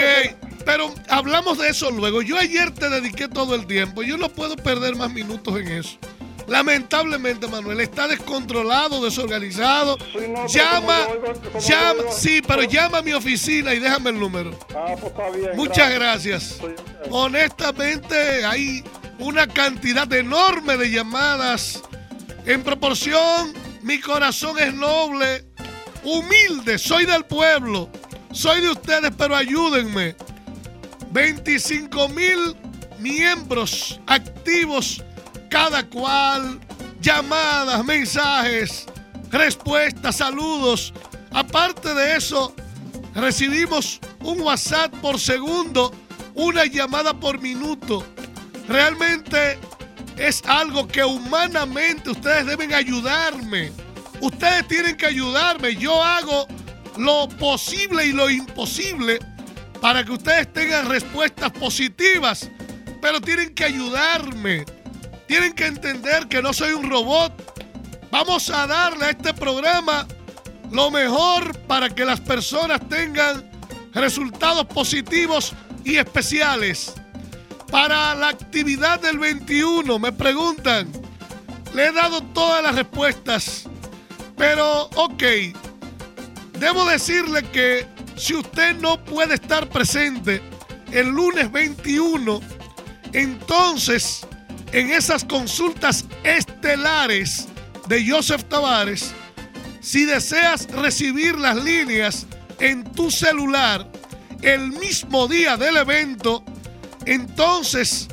pero 0.64 0.92
hablamos 1.08 1.58
de 1.58 1.68
eso 1.68 1.92
luego. 1.92 2.22
Yo 2.22 2.36
ayer 2.36 2.72
te 2.72 2.90
dediqué 2.90 3.28
todo 3.28 3.54
el 3.54 3.68
tiempo. 3.68 4.02
Yo 4.02 4.16
no 4.16 4.28
puedo 4.28 4.56
perder 4.56 4.96
más 4.96 5.12
minutos 5.12 5.56
en 5.60 5.68
eso. 5.68 5.98
Lamentablemente, 6.46 7.46
Manuel, 7.46 7.80
está 7.80 8.08
descontrolado, 8.08 9.02
desorganizado. 9.04 9.98
llama, 10.48 11.06
llama, 11.60 12.02
sí, 12.10 12.42
pero 12.46 12.62
llama 12.62 12.98
a 12.98 13.02
mi 13.02 13.12
oficina 13.12 13.74
y 13.74 13.78
déjame 13.78 14.10
el 14.10 14.18
número. 14.18 14.50
Ah, 14.74 14.94
pues 15.00 15.12
está 15.12 15.30
bien. 15.30 15.50
Muchas 15.54 15.92
gracias. 15.94 16.58
Honestamente, 17.10 18.44
hay 18.44 18.84
una 19.18 19.46
cantidad 19.46 20.10
enorme 20.12 20.76
de 20.76 20.90
llamadas. 20.90 21.82
En 22.44 22.62
proporción, 22.62 23.52
mi 23.82 24.00
corazón 24.00 24.58
es 24.58 24.74
noble, 24.74 25.44
humilde, 26.02 26.78
soy 26.78 27.04
del 27.04 27.24
pueblo, 27.24 27.88
soy 28.32 28.60
de 28.60 28.70
ustedes, 28.70 29.12
pero 29.16 29.36
ayúdenme. 29.36 30.16
25 31.12 32.08
mil 32.08 32.56
miembros 32.98 34.00
activos 34.06 35.02
cada 35.52 35.86
cual, 35.86 36.58
llamadas, 37.02 37.84
mensajes, 37.84 38.86
respuestas, 39.30 40.16
saludos. 40.16 40.94
Aparte 41.30 41.94
de 41.94 42.16
eso, 42.16 42.54
recibimos 43.14 44.00
un 44.20 44.40
WhatsApp 44.40 44.94
por 45.02 45.20
segundo, 45.20 45.92
una 46.34 46.64
llamada 46.64 47.12
por 47.12 47.38
minuto. 47.38 48.02
Realmente 48.66 49.58
es 50.16 50.42
algo 50.46 50.88
que 50.88 51.04
humanamente 51.04 52.08
ustedes 52.08 52.46
deben 52.46 52.72
ayudarme. 52.72 53.72
Ustedes 54.22 54.66
tienen 54.68 54.96
que 54.96 55.04
ayudarme. 55.04 55.76
Yo 55.76 56.02
hago 56.02 56.46
lo 56.96 57.28
posible 57.28 58.06
y 58.06 58.12
lo 58.12 58.30
imposible 58.30 59.18
para 59.82 60.02
que 60.02 60.12
ustedes 60.12 60.50
tengan 60.50 60.88
respuestas 60.88 61.50
positivas, 61.52 62.50
pero 63.02 63.20
tienen 63.20 63.54
que 63.54 63.64
ayudarme. 63.64 64.64
Tienen 65.32 65.54
que 65.54 65.64
entender 65.64 66.28
que 66.28 66.42
no 66.42 66.52
soy 66.52 66.74
un 66.74 66.90
robot. 66.90 67.32
Vamos 68.10 68.50
a 68.50 68.66
darle 68.66 69.06
a 69.06 69.10
este 69.12 69.32
programa 69.32 70.06
lo 70.70 70.90
mejor 70.90 71.56
para 71.60 71.88
que 71.88 72.04
las 72.04 72.20
personas 72.20 72.86
tengan 72.86 73.50
resultados 73.94 74.66
positivos 74.66 75.54
y 75.84 75.96
especiales. 75.96 76.92
Para 77.70 78.14
la 78.14 78.28
actividad 78.28 79.00
del 79.00 79.18
21, 79.18 79.98
me 79.98 80.12
preguntan, 80.12 80.92
le 81.72 81.86
he 81.86 81.92
dado 81.92 82.20
todas 82.34 82.62
las 82.62 82.74
respuestas, 82.74 83.64
pero 84.36 84.90
ok, 84.96 85.22
debo 86.58 86.84
decirle 86.84 87.42
que 87.44 87.86
si 88.16 88.34
usted 88.34 88.76
no 88.76 89.02
puede 89.02 89.36
estar 89.36 89.66
presente 89.70 90.42
el 90.90 91.08
lunes 91.08 91.50
21, 91.50 92.38
entonces 93.14 94.26
en 94.72 94.90
esas 94.90 95.24
consultas 95.24 96.04
estelares 96.24 97.46
de 97.88 98.08
Joseph 98.08 98.44
Tavares, 98.44 99.12
si 99.80 100.04
deseas 100.04 100.66
recibir 100.70 101.38
las 101.38 101.62
líneas 101.62 102.26
en 102.58 102.84
tu 102.84 103.10
celular 103.10 103.90
el 104.40 104.68
mismo 104.70 105.28
día 105.28 105.56
del 105.56 105.76
evento, 105.76 106.42
entonces 107.04 108.08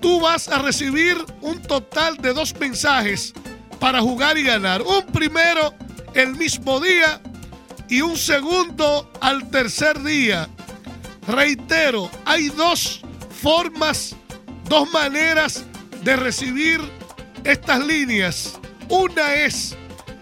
tú 0.00 0.20
vas 0.20 0.48
a 0.48 0.58
recibir 0.58 1.16
un 1.42 1.62
total 1.62 2.16
de 2.16 2.32
dos 2.32 2.58
mensajes 2.58 3.32
para 3.78 4.00
jugar 4.00 4.36
y 4.36 4.42
ganar. 4.42 4.82
Un 4.82 5.06
primero 5.06 5.74
el 6.14 6.34
mismo 6.34 6.80
día 6.80 7.20
y 7.88 8.00
un 8.00 8.16
segundo 8.16 9.10
al 9.20 9.50
tercer 9.50 10.02
día. 10.02 10.48
Reitero, 11.26 12.10
hay 12.24 12.48
dos 12.48 13.02
formas, 13.42 14.16
dos 14.64 14.90
maneras 14.92 15.64
de 16.02 16.16
recibir 16.16 16.80
estas 17.44 17.84
líneas. 17.84 18.58
Una 18.88 19.34
es 19.34 19.76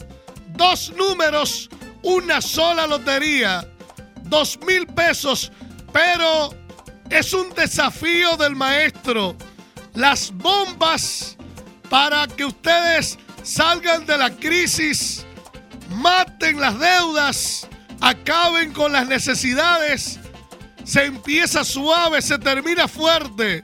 Dos 0.56 0.94
números 0.96 1.68
una 2.06 2.40
sola 2.40 2.86
lotería, 2.86 3.68
dos 4.26 4.60
mil 4.66 4.86
pesos, 4.86 5.52
pero 5.92 6.54
es 7.10 7.34
un 7.34 7.50
desafío 7.50 8.38
del 8.38 8.56
maestro. 8.56 9.36
Las 9.96 10.32
bombas 10.32 11.36
para 11.90 12.28
que 12.28 12.46
ustedes 12.46 13.18
salgan 13.42 14.06
de 14.06 14.20
la 14.20 14.30
crisis, 14.30 15.26
maten 15.90 16.60
las 16.60 16.78
deudas, 16.80 17.68
acaben 18.02 18.72
con 18.72 18.92
las 18.94 19.08
necesidades. 19.08 20.20
Se 20.84 21.06
empieza 21.06 21.64
suave, 21.64 22.22
se 22.22 22.38
termina 22.38 22.88
fuerte. 22.88 23.64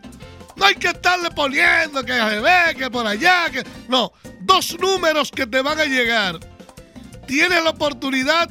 No 0.55 0.65
hay 0.65 0.73
que 0.75 0.87
estarle 0.87 1.29
poniendo 1.29 2.03
que 2.03 2.13
ve, 2.13 2.75
que 2.75 2.89
por 2.89 3.05
allá, 3.05 3.51
que. 3.51 3.63
No, 3.87 4.11
dos 4.39 4.75
números 4.79 5.29
que 5.29 5.45
te 5.45 5.61
van 5.61 5.79
a 5.79 5.85
llegar 5.85 6.39
tienes 7.27 7.63
la 7.63 7.71
oportunidad 7.71 8.49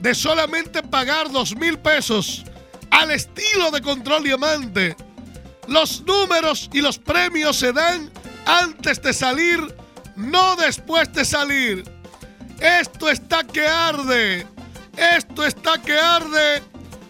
de 0.00 0.14
solamente 0.14 0.82
pagar 0.82 1.30
dos 1.30 1.54
mil 1.56 1.78
pesos 1.78 2.44
al 2.90 3.10
estilo 3.10 3.70
de 3.70 3.80
Control 3.80 4.22
Diamante. 4.22 4.96
Los 5.68 6.02
números 6.02 6.68
y 6.72 6.80
los 6.80 6.98
premios 6.98 7.56
se 7.56 7.72
dan 7.72 8.10
antes 8.46 9.00
de 9.02 9.12
salir, 9.12 9.60
no 10.16 10.56
después 10.56 11.12
de 11.12 11.24
salir. 11.24 11.84
Esto 12.58 13.08
está 13.08 13.44
que 13.44 13.66
arde. 13.66 14.46
Esto 14.96 15.44
está 15.44 15.80
que 15.80 15.96
arde. 15.96 16.62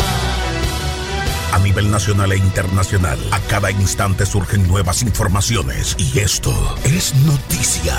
A 1.54 1.60
nivel 1.64 1.90
nacional 1.90 2.34
e 2.34 2.38
internacional, 2.38 3.18
a 3.32 3.40
cada 3.48 3.72
instante 3.72 4.26
surgen 4.26 4.68
nuevas 4.68 5.04
informaciones 5.04 5.96
y 5.98 6.20
esto 6.20 6.52
es 6.84 7.16
noticia. 7.24 7.96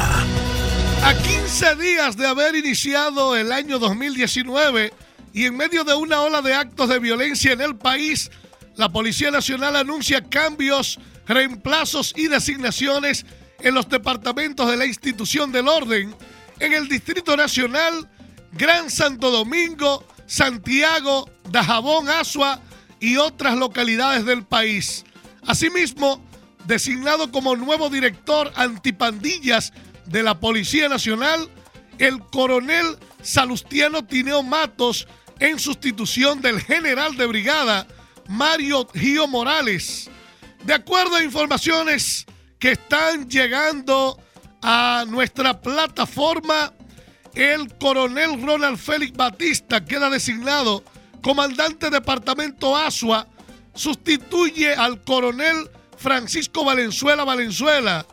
A 1.03 1.15
15 1.15 1.77
días 1.77 2.19
de 2.19 2.27
haber 2.27 2.55
iniciado 2.55 3.35
el 3.35 3.51
año 3.51 3.79
2019 3.79 4.93
y 5.33 5.47
en 5.47 5.57
medio 5.57 5.83
de 5.83 5.95
una 5.95 6.21
ola 6.21 6.43
de 6.43 6.53
actos 6.53 6.91
de 6.91 6.99
violencia 6.99 7.53
en 7.53 7.63
el 7.63 7.77
país, 7.77 8.31
la 8.77 8.91
Policía 8.91 9.31
Nacional 9.31 9.75
anuncia 9.75 10.23
cambios, 10.23 11.01
reemplazos 11.27 12.13
y 12.15 12.29
designaciones 12.29 13.25
en 13.61 13.73
los 13.73 13.89
departamentos 13.89 14.69
de 14.69 14.77
la 14.77 14.85
institución 14.85 15.51
del 15.51 15.67
orden 15.67 16.15
en 16.63 16.73
el 16.73 16.89
Distrito 16.89 17.37
Nacional 17.37 18.09
Gran 18.53 18.89
Santo 18.89 19.33
Domingo, 19.33 20.07
Santiago, 20.27 21.29
Dajabón, 21.51 22.09
Asua 22.09 22.61
y 23.01 23.17
otras 23.17 23.57
localidades 23.57 24.25
del 24.25 24.45
país. 24.45 25.05
Asimismo, 25.45 26.25
designado 26.65 27.33
como 27.33 27.57
nuevo 27.57 27.91
director 27.91 28.53
antipandillas 28.55 29.73
de 30.07 30.23
la 30.23 30.39
Policía 30.39 30.89
Nacional, 30.89 31.49
el 31.99 32.21
coronel 32.21 32.97
Salustiano 33.23 34.05
Tineo 34.05 34.45
Matos 34.45 35.09
en 35.41 35.59
sustitución 35.59 36.41
del 36.41 36.61
general 36.61 37.17
de 37.17 37.27
brigada 37.27 37.89
Mario 38.29 38.87
Gio 38.95 39.27
Morales. 39.27 40.09
De 40.65 40.75
acuerdo 40.75 41.17
a 41.17 41.25
informaciones 41.25 42.25
que 42.61 42.73
están 42.73 43.29
llegando 43.29 44.23
a 44.63 45.05
nuestra 45.09 45.61
plataforma 45.61 46.73
el 47.35 47.77
coronel 47.79 48.43
Ronald 48.43 48.79
Félix 48.79 49.17
Batista 49.17 49.85
queda 49.85 50.11
designado 50.11 50.85
comandante 51.23 51.89
departamento 51.89 52.77
Asua, 52.77 53.27
sustituye 53.75 54.75
al 54.75 55.03
coronel 55.03 55.71
Francisco 55.97 56.65
Valenzuela 56.65 57.25
Valenzuela. 57.25 58.05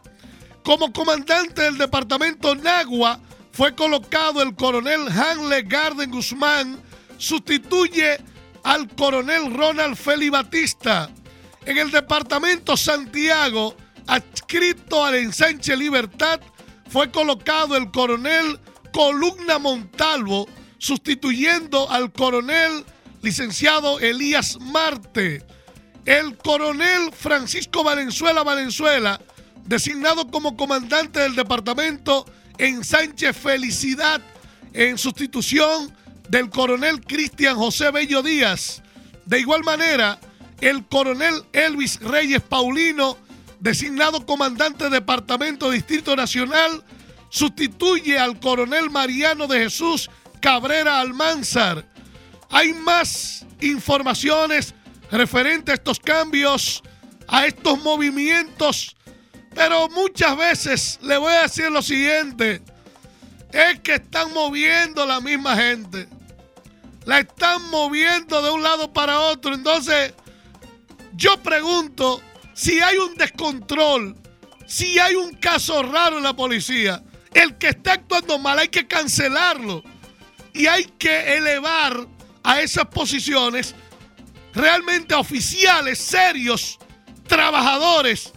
Como 0.64 0.94
comandante 0.94 1.64
del 1.64 1.78
departamento 1.78 2.56
Nagua 2.56 3.20
fue 3.52 3.76
colocado 3.76 4.42
el 4.42 4.56
coronel 4.56 5.08
Hanle 5.10 5.64
Garden 5.64 6.12
Guzmán, 6.12 6.80
sustituye 7.18 8.18
al 8.64 8.88
coronel 8.96 9.54
Ronald 9.54 9.98
Félix 9.98 10.32
Batista. 10.32 11.10
En 11.66 11.78
el 11.78 11.92
departamento 11.92 12.78
Santiago, 12.78 13.76
adscrito 14.10 15.06
al 15.06 15.15
ensanche 15.15 15.78
Libertad, 15.78 16.41
fue 16.89 17.12
colocado 17.12 17.78
el 17.78 17.91
coronel 17.91 18.60
Columna 18.91 19.60
Montalvo, 19.60 20.48
sustituyendo 20.80 21.89
al 21.89 22.12
coronel 22.12 22.84
licenciado 23.22 24.00
Elías 24.00 24.58
Marte. 24.60 25.45
El 26.06 26.36
coronel 26.38 27.12
Francisco 27.13 27.84
Valenzuela 27.84 28.43
Valenzuela, 28.43 29.22
designado 29.65 30.28
como 30.32 30.58
comandante 30.58 31.19
del 31.19 31.36
departamento 31.36 32.26
en 32.58 32.84
Sánchez 32.84 33.38
Felicidad, 33.38 34.22
en 34.74 34.98
sustitución 34.98 35.95
del 36.30 36.50
coronel 36.50 37.02
Cristian 37.02 37.56
José 37.56 37.91
Bello 37.91 38.24
Díaz. 38.24 38.82
De 39.26 39.39
igual 39.39 39.63
manera, 39.63 40.19
el 40.62 40.84
coronel 40.86 41.43
Elvis 41.54 42.00
Reyes 42.00 42.41
Paulino, 42.41 43.17
designado 43.60 44.26
comandante 44.26 44.86
de 44.86 44.91
Departamento 44.91 45.69
Distrito 45.72 46.15
Nacional, 46.15 46.84
sustituye 47.30 48.17
al 48.17 48.39
coronel 48.39 48.89
Mariano 48.89 49.48
de 49.48 49.60
Jesús 49.60 50.10
Cabrera 50.41 51.00
Almanzar. 51.00 51.86
Hay 52.50 52.74
más 52.74 53.45
informaciones 53.62 54.74
referentes 55.12 55.74
a 55.74 55.76
estos 55.76 56.00
cambios, 56.00 56.82
a 57.28 57.45
estos 57.45 57.82
movimientos, 57.84 58.95
pero 59.54 59.89
muchas 59.89 60.38
veces 60.38 61.00
le 61.02 61.17
voy 61.17 61.34
a 61.34 61.43
decir 61.43 61.69
lo 61.69 61.82
siguiente, 61.82 62.62
es 63.52 63.80
que 63.82 63.95
están 63.95 64.34
moviendo 64.34 65.06
la 65.06 65.19
misma 65.19 65.56
gente. 65.56 66.08
La 67.06 67.19
están 67.19 67.69
moviendo 67.69 68.41
de 68.41 68.52
un 68.52 68.62
lado 68.62 68.93
para 68.93 69.19
otro. 69.19 69.56
Entonces, 69.56 70.13
yo 71.13 71.38
pregunto 71.41 72.22
si 72.60 72.82
hay 72.82 72.98
un 72.98 73.15
descontrol, 73.15 74.17
si 74.67 75.00
hay 75.00 75.15
un 75.15 75.34
caso 75.36 75.82
raro 75.82 76.17
en 76.17 76.24
la 76.24 76.36
policía, 76.36 77.02
el 77.34 77.58
que 77.58 77.69
está 77.69 77.93
actuando 77.93 78.38
mal 78.38 78.60
hay 78.60 78.67
que 78.67 78.86
cancelarlo 78.86 79.82
y 80.54 80.67
hay 80.67 80.84
que 80.98 81.38
elevar 81.38 82.06
a 82.43 82.60
esas 82.60 82.88
posiciones 82.88 83.76
realmente 84.54 85.15
oficiales, 85.15 86.00
serios, 86.00 86.78
trabajadores. 87.28 88.34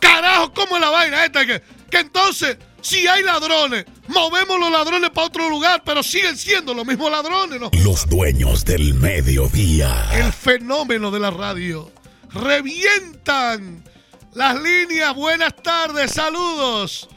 Carajo, 0.00 0.54
¿cómo 0.54 0.76
es 0.76 0.80
la 0.80 0.88
vaina 0.88 1.26
esta? 1.26 1.44
Que, 1.44 1.62
que 1.90 1.98
entonces, 1.98 2.56
si 2.80 3.06
hay 3.06 3.22
ladrones, 3.22 3.84
movemos 4.08 4.58
los 4.58 4.70
ladrones 4.70 5.10
para 5.10 5.26
otro 5.26 5.50
lugar, 5.50 5.82
pero 5.84 6.02
siguen 6.02 6.38
siendo 6.38 6.72
los 6.72 6.86
mismos 6.86 7.10
ladrones, 7.10 7.60
¿no? 7.60 7.70
Los 7.84 8.08
dueños 8.08 8.64
del 8.64 8.94
mediodía. 8.94 10.08
El 10.14 10.32
fenómeno 10.32 11.10
de 11.10 11.20
la 11.20 11.30
radio. 11.30 11.92
Revientan 12.32 13.84
las 14.34 14.60
líneas. 14.60 15.14
Buenas 15.14 15.54
tardes, 15.62 16.10
saludos. 16.12 17.08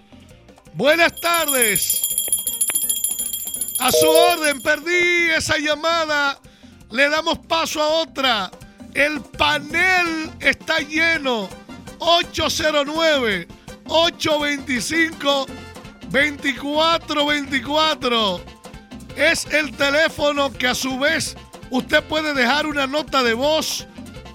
Buenas 0.73 1.19
tardes. 1.21 2.02
A 3.80 3.91
su 3.91 4.08
orden, 4.08 4.62
perdí 4.62 5.32
esa 5.36 5.58
llamada. 5.58 6.39
Le 6.91 7.10
damos 7.10 7.39
paso 7.39 7.82
a 7.82 7.88
otra. 8.02 8.52
El 8.93 9.21
panel 9.21 10.30
está 10.39 10.78
lleno. 10.80 11.49
809 11.99 13.47
825 13.88 15.45
2424 16.10 18.41
es 19.15 19.45
el 19.45 19.76
teléfono 19.76 20.52
que 20.52 20.67
a 20.67 20.76
su 20.76 20.99
vez 20.99 21.36
usted 21.69 22.04
puede 22.04 22.34
dejar 22.34 22.67
una 22.67 22.88
nota 22.88 23.23
de 23.23 23.34
voz, 23.34 23.88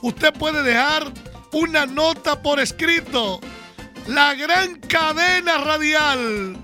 usted 0.02 0.32
puede 0.34 0.62
dejar 0.62 1.12
una 1.52 1.86
nota 1.86 2.42
por 2.42 2.60
escrito. 2.60 3.40
La 4.06 4.34
gran 4.34 4.80
cadena 4.80 5.58
radial. 5.58 6.56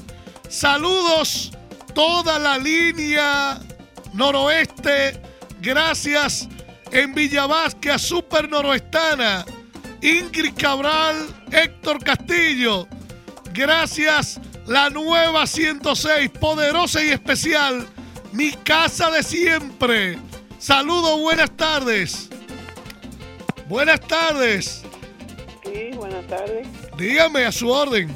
Saludos 0.49 1.53
toda 1.95 2.39
la 2.39 2.59
línea 2.59 3.61
noroeste. 4.13 5.21
Gracias 5.61 6.49
en 6.91 7.15
Villa 7.15 7.47
Vázquez, 7.47 8.03
Super 8.03 8.49
Noroestana. 8.49 9.45
Ingrid 10.03 10.55
Cabral, 10.57 11.27
Héctor 11.51 12.03
Castillo. 12.03 12.87
Gracias 13.53 14.41
la 14.67 14.91
nueva 14.91 15.47
106, 15.47 16.31
poderosa 16.41 17.03
y 17.03 17.11
especial. 17.11 17.87
Mi 18.33 18.53
casa 18.53 19.11
de 19.11 19.23
siempre. 19.23 20.19
Saludos, 20.59 21.21
buenas 21.21 21.51
tardes. 21.57 22.29
Buenas 23.69 24.01
tardes. 24.01 24.83
Sí, 25.65 25.91
buenas 25.97 26.27
tardes. 26.27 26.67
Dígame 26.99 27.45
a 27.45 27.53
su 27.53 27.71
orden. 27.71 28.09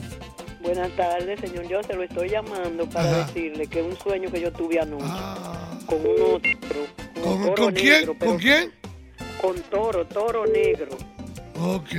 Buenas 0.61 0.91
tardes, 0.97 1.41
señor. 1.41 1.67
Yo 1.69 1.83
se 1.83 1.95
lo 1.95 2.03
estoy 2.03 2.29
llamando 2.29 2.87
para 2.89 3.11
Ajá. 3.23 3.27
decirle 3.27 3.67
que 3.67 3.83
un 3.83 3.97
sueño 3.99 4.31
que 4.31 4.41
yo 4.41 4.53
tuve 4.53 4.79
anoche 4.79 5.05
Ah, 5.07 5.79
con 5.87 6.03
toros, 6.03 6.41
unos 7.25 7.59
¿Con, 7.59 7.75
quién? 7.75 8.15
¿Con 8.15 8.39
quién? 8.39 8.73
Con 9.41 9.57
toro, 9.63 10.05
toro 10.07 10.47
negro. 10.47 10.89
Ok. 11.61 11.91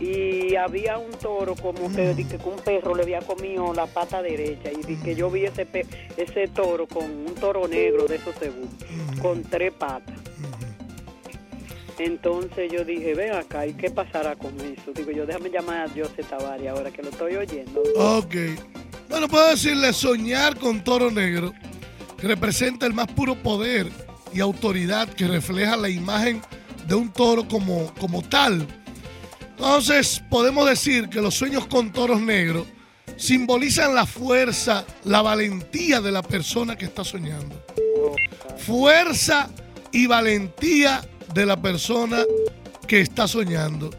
Y 0.00 0.56
había 0.56 0.96
un 0.96 1.10
toro 1.10 1.54
como 1.56 1.92
que, 1.94 2.14
di 2.14 2.24
que 2.24 2.36
un 2.36 2.56
perro 2.64 2.94
le 2.94 3.02
había 3.02 3.18
comido 3.20 3.74
la 3.74 3.86
pata 3.86 4.22
derecha. 4.22 4.70
Y 4.88 4.96
que 4.96 5.14
yo 5.14 5.30
vi 5.30 5.44
ese, 5.44 5.66
pe- 5.66 5.86
ese 6.16 6.48
toro 6.48 6.86
con 6.88 7.04
un 7.04 7.34
toro 7.34 7.68
negro 7.68 8.06
de 8.06 8.16
esos 8.16 8.34
seguros, 8.36 8.70
con 9.20 9.42
tres 9.42 9.72
patas. 9.74 10.14
Entonces 12.02 12.72
yo 12.72 12.82
dije, 12.82 13.14
ven 13.14 13.34
acá, 13.34 13.66
¿y 13.66 13.74
qué 13.74 13.90
pasará 13.90 14.34
con 14.34 14.58
eso? 14.60 14.90
Digo, 14.94 15.10
yo 15.10 15.26
déjame 15.26 15.50
llamar 15.50 15.86
a 15.86 15.88
José 15.88 16.22
Tavares 16.28 16.66
ahora 16.66 16.90
que 16.90 17.02
lo 17.02 17.10
estoy 17.10 17.36
oyendo. 17.36 17.82
Ok. 17.94 18.34
Bueno, 19.10 19.28
puedo 19.28 19.50
decirle 19.50 19.92
soñar 19.92 20.56
con 20.56 20.82
toro 20.82 21.10
negro 21.10 21.52
representa 22.22 22.86
el 22.86 22.94
más 22.94 23.06
puro 23.08 23.34
poder 23.34 23.90
y 24.32 24.40
autoridad 24.40 25.08
que 25.08 25.28
refleja 25.28 25.76
la 25.76 25.90
imagen 25.90 26.40
de 26.86 26.94
un 26.94 27.12
toro 27.12 27.46
como, 27.46 27.92
como 27.96 28.22
tal. 28.22 28.66
Entonces, 29.50 30.22
podemos 30.30 30.66
decir 30.66 31.10
que 31.10 31.20
los 31.20 31.34
sueños 31.34 31.66
con 31.66 31.92
toros 31.92 32.22
negros 32.22 32.66
simbolizan 33.18 33.94
la 33.94 34.06
fuerza, 34.06 34.86
la 35.04 35.20
valentía 35.20 36.00
de 36.00 36.12
la 36.12 36.22
persona 36.22 36.76
que 36.76 36.86
está 36.86 37.04
soñando. 37.04 37.62
Fuerza 38.56 39.50
y 39.92 40.06
valentía 40.06 41.02
de 41.34 41.46
la 41.46 41.60
persona 41.60 42.24
que 42.86 43.00
está 43.00 43.28
soñando. 43.28 43.90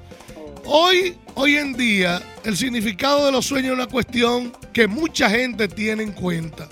Hoy, 0.66 1.18
hoy 1.36 1.56
en 1.56 1.74
día, 1.74 2.22
el 2.44 2.56
significado 2.58 3.26
de 3.26 3.32
los 3.32 3.46
sueños 3.46 3.72
es 3.72 3.78
una 3.78 3.88
cuestión 3.88 4.54
que 4.74 4.88
mucha 4.88 5.30
gente 5.30 5.68
tiene 5.68 6.04
en 6.04 6.12
cuenta. 6.12 6.68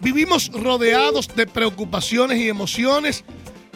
Vivimos 0.00 0.50
rodeados 0.52 1.28
de 1.34 1.46
preocupaciones 1.46 2.38
y 2.38 2.48
emociones 2.48 3.24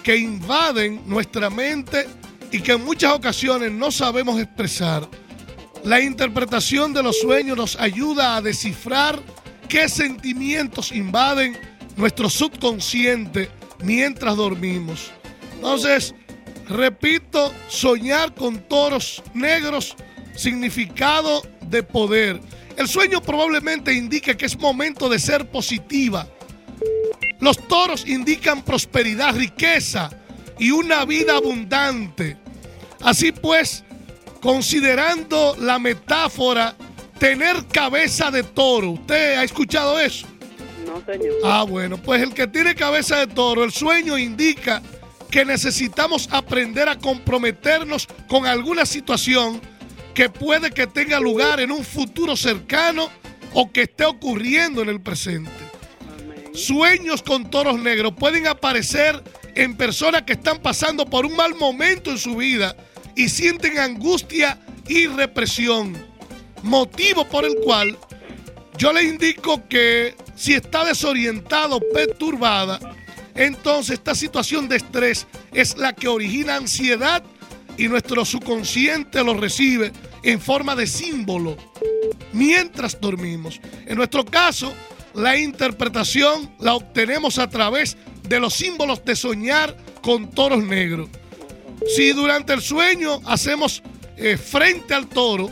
que 0.02 0.16
invaden 0.16 1.02
nuestra 1.06 1.50
mente 1.50 2.06
y 2.50 2.60
que 2.60 2.72
en 2.72 2.84
muchas 2.84 3.12
ocasiones 3.12 3.72
no 3.72 3.90
sabemos 3.90 4.40
expresar. 4.40 5.08
La 5.82 6.00
interpretación 6.00 6.94
de 6.94 7.02
los 7.02 7.20
sueños 7.20 7.56
nos 7.56 7.76
ayuda 7.78 8.36
a 8.36 8.42
descifrar 8.42 9.20
qué 9.68 9.88
sentimientos 9.88 10.92
invaden 10.92 11.58
nuestro 11.96 12.30
subconsciente 12.30 13.50
mientras 13.82 14.36
dormimos. 14.36 15.12
Entonces, 15.64 16.14
repito, 16.68 17.50
soñar 17.68 18.34
con 18.34 18.58
toros 18.68 19.22
negros, 19.32 19.96
significado 20.36 21.40
de 21.62 21.82
poder. 21.82 22.38
El 22.76 22.86
sueño 22.86 23.22
probablemente 23.22 23.94
indica 23.94 24.36
que 24.36 24.44
es 24.44 24.58
momento 24.58 25.08
de 25.08 25.18
ser 25.18 25.50
positiva. 25.50 26.28
Los 27.40 27.66
toros 27.66 28.06
indican 28.06 28.60
prosperidad, 28.60 29.34
riqueza 29.34 30.10
y 30.58 30.70
una 30.70 31.06
vida 31.06 31.36
abundante. 31.36 32.36
Así 33.00 33.32
pues, 33.32 33.84
considerando 34.42 35.56
la 35.58 35.78
metáfora, 35.78 36.76
tener 37.18 37.66
cabeza 37.68 38.30
de 38.30 38.42
toro, 38.42 38.90
¿usted 38.90 39.38
ha 39.38 39.44
escuchado 39.44 39.98
eso? 39.98 40.26
No, 40.86 41.02
señor. 41.10 41.36
Ah, 41.42 41.64
bueno, 41.66 41.96
pues 41.96 42.20
el 42.20 42.34
que 42.34 42.46
tiene 42.48 42.74
cabeza 42.74 43.20
de 43.20 43.28
toro, 43.28 43.64
el 43.64 43.72
sueño 43.72 44.18
indica 44.18 44.82
que 45.34 45.44
necesitamos 45.44 46.28
aprender 46.30 46.88
a 46.88 46.96
comprometernos 46.96 48.06
con 48.28 48.46
alguna 48.46 48.86
situación 48.86 49.60
que 50.14 50.30
puede 50.30 50.70
que 50.70 50.86
tenga 50.86 51.18
lugar 51.18 51.58
en 51.58 51.72
un 51.72 51.84
futuro 51.84 52.36
cercano 52.36 53.10
o 53.52 53.72
que 53.72 53.82
esté 53.82 54.04
ocurriendo 54.04 54.80
en 54.80 54.90
el 54.90 55.00
presente. 55.00 55.50
Sueños 56.52 57.20
con 57.20 57.50
toros 57.50 57.80
negros 57.80 58.14
pueden 58.16 58.46
aparecer 58.46 59.20
en 59.56 59.76
personas 59.76 60.22
que 60.22 60.34
están 60.34 60.60
pasando 60.60 61.04
por 61.04 61.26
un 61.26 61.34
mal 61.34 61.56
momento 61.56 62.12
en 62.12 62.18
su 62.18 62.36
vida 62.36 62.76
y 63.16 63.28
sienten 63.28 63.80
angustia 63.80 64.60
y 64.86 65.08
represión. 65.08 65.96
Motivo 66.62 67.24
por 67.24 67.44
el 67.44 67.56
cual 67.56 67.98
yo 68.78 68.92
le 68.92 69.02
indico 69.02 69.66
que 69.66 70.14
si 70.36 70.54
está 70.54 70.84
desorientado, 70.84 71.80
perturbada, 71.92 72.78
entonces 73.34 73.94
esta 73.94 74.14
situación 74.14 74.68
de 74.68 74.76
estrés 74.76 75.26
es 75.52 75.76
la 75.76 75.92
que 75.92 76.08
origina 76.08 76.56
ansiedad 76.56 77.22
y 77.76 77.88
nuestro 77.88 78.24
subconsciente 78.24 79.24
lo 79.24 79.34
recibe 79.34 79.92
en 80.22 80.40
forma 80.40 80.74
de 80.76 80.86
símbolo 80.86 81.56
mientras 82.32 83.00
dormimos. 83.00 83.60
En 83.86 83.96
nuestro 83.96 84.24
caso, 84.24 84.74
la 85.14 85.36
interpretación 85.36 86.54
la 86.60 86.74
obtenemos 86.74 87.38
a 87.38 87.48
través 87.48 87.96
de 88.28 88.40
los 88.40 88.54
símbolos 88.54 89.04
de 89.04 89.16
soñar 89.16 89.76
con 90.02 90.30
toros 90.30 90.62
negros. 90.62 91.08
Si 91.94 92.12
durante 92.12 92.52
el 92.52 92.62
sueño 92.62 93.20
hacemos 93.26 93.82
eh, 94.16 94.36
frente 94.36 94.94
al 94.94 95.08
toro, 95.08 95.50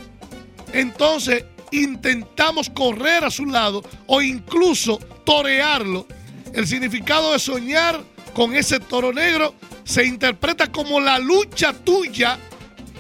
entonces 0.73 1.45
intentamos 1.71 2.71
correr 2.71 3.25
a 3.25 3.31
su 3.31 3.47
lado 3.47 3.83
o 4.07 4.23
incluso 4.23 4.99
torearlo. 5.25 6.07
El 6.55 6.67
significado 6.67 7.33
de 7.33 7.39
soñar 7.39 8.03
con 8.35 8.55
ese 8.55 8.81
toro 8.81 9.13
negro 9.13 9.55
se 9.85 10.05
interpreta 10.05 10.71
como 10.71 11.01
la 11.01 11.19
lucha 11.19 11.73
tuya 11.73 12.39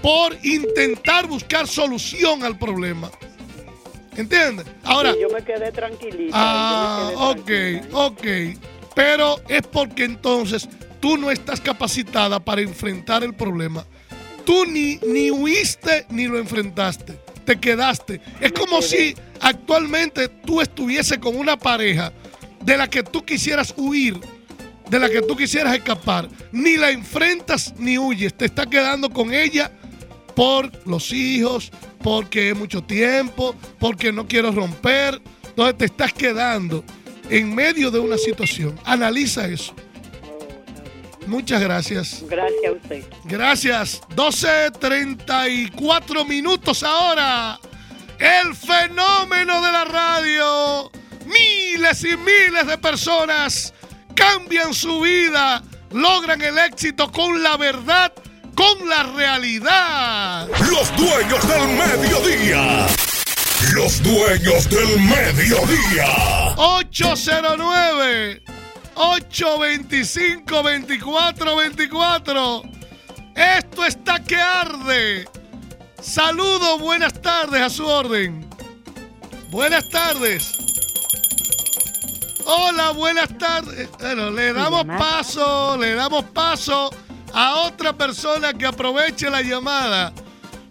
por 0.02 0.36
intentar 0.42 1.26
buscar 1.26 1.66
solución 1.68 2.42
al 2.42 2.58
problema. 2.58 3.10
¿Entiendes? 4.16 4.66
Ahora, 4.82 5.12
Sí, 5.12 5.20
yo 5.22 5.28
me 5.30 5.42
quedé 5.42 5.72
tranquilita. 5.72 6.32
Ah, 6.34 7.10
yo 7.12 7.18
me 7.18 7.24
ok, 7.40 7.44
tranquila. 7.46 7.98
ok. 7.98 8.26
Pero 8.94 9.40
es 9.48 9.62
porque 9.66 10.04
entonces 10.04 10.68
tú 11.00 11.16
no 11.16 11.30
estás 11.30 11.60
capacitada 11.60 12.40
para 12.40 12.60
enfrentar 12.60 13.22
el 13.24 13.34
problema. 13.34 13.86
Tú 14.44 14.66
ni, 14.66 14.96
ni 15.06 15.30
huiste 15.30 16.04
ni 16.10 16.26
lo 16.26 16.38
enfrentaste. 16.38 17.14
Te 17.44 17.58
quedaste. 17.58 18.20
Es 18.40 18.52
como 18.52 18.82
si 18.82 19.14
actualmente 19.40 20.28
tú 20.28 20.60
estuviese 20.60 21.18
con 21.18 21.36
una 21.36 21.56
pareja 21.56 22.12
de 22.62 22.76
la 22.76 22.88
que 22.88 23.02
tú 23.02 23.24
quisieras 23.24 23.74
huir, 23.76 24.18
de 24.88 24.98
la 24.98 25.08
que 25.08 25.22
tú 25.22 25.36
quisieras 25.36 25.74
escapar. 25.74 26.28
Ni 26.52 26.76
la 26.76 26.90
enfrentas 26.90 27.74
ni 27.78 27.98
huyes. 27.98 28.34
Te 28.34 28.46
estás 28.46 28.66
quedando 28.66 29.10
con 29.10 29.32
ella 29.32 29.70
por 30.34 30.70
los 30.86 31.12
hijos, 31.12 31.70
porque 32.02 32.50
es 32.50 32.56
mucho 32.56 32.82
tiempo, 32.82 33.54
porque 33.78 34.12
no 34.12 34.26
quiero 34.26 34.50
romper. 34.50 35.20
Entonces 35.44 35.78
te 35.78 35.84
estás 35.86 36.12
quedando 36.12 36.84
en 37.28 37.54
medio 37.54 37.90
de 37.90 37.98
una 37.98 38.18
situación. 38.18 38.78
Analiza 38.84 39.46
eso. 39.46 39.74
Muchas 41.26 41.60
gracias. 41.60 42.24
Gracias 42.28 42.64
a 42.66 42.72
usted. 42.72 43.04
Gracias. 43.24 44.00
12.34 44.16 46.26
minutos 46.26 46.82
ahora. 46.82 47.60
El 48.18 48.54
fenómeno 48.54 49.62
de 49.62 49.72
la 49.72 49.84
radio. 49.84 50.90
Miles 51.32 52.04
y 52.04 52.16
miles 52.16 52.66
de 52.66 52.78
personas 52.78 53.72
cambian 54.14 54.72
su 54.74 55.00
vida, 55.00 55.62
logran 55.90 56.40
el 56.42 56.58
éxito 56.58 57.10
con 57.10 57.42
la 57.42 57.56
verdad, 57.56 58.12
con 58.54 58.88
la 58.88 59.02
realidad. 59.04 60.46
Los 60.70 60.94
dueños 60.96 61.48
del 61.48 61.68
mediodía. 61.68 62.86
Los 63.72 64.02
dueños 64.02 64.68
del 64.68 65.00
mediodía. 65.00 66.54
809 66.56 68.42
825 68.94 70.62
2424 70.62 72.62
Esto 73.34 73.86
está 73.86 74.22
que 74.22 74.36
arde. 74.36 75.26
Saludos, 76.00 76.78
buenas 76.80 77.20
tardes 77.22 77.62
a 77.62 77.70
su 77.70 77.86
orden. 77.86 78.46
Buenas 79.50 79.88
tardes. 79.90 80.61
Hola, 82.44 82.90
buenas 82.90 83.36
tardes. 83.38 83.88
Bueno, 83.98 84.30
le 84.30 84.52
damos 84.52 84.84
paso, 84.84 85.76
le 85.76 85.94
damos 85.94 86.24
paso 86.26 86.90
a 87.32 87.62
otra 87.66 87.92
persona 87.92 88.52
que 88.52 88.66
aproveche 88.66 89.30
la 89.30 89.42
llamada. 89.42 90.12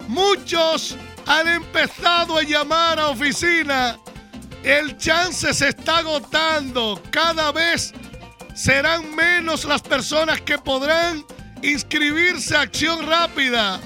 Muchos 0.08 0.96
han 1.26 1.48
empezado 1.48 2.38
a 2.38 2.44
llamar 2.44 3.00
a 3.00 3.08
oficina. 3.10 3.98
El 4.64 4.98
chance 4.98 5.54
se 5.54 5.70
está 5.70 6.00
agotando. 6.00 7.02
Cada 7.10 7.52
vez 7.52 7.94
serán 8.54 9.16
menos 9.16 9.66
las 9.66 9.82
personas 9.82 10.42
que 10.42 10.58
podrán 10.58 11.24
inscribirse 11.62 12.56
a 12.56 12.62
Acción 12.62 13.08
Rápida. 13.08 13.80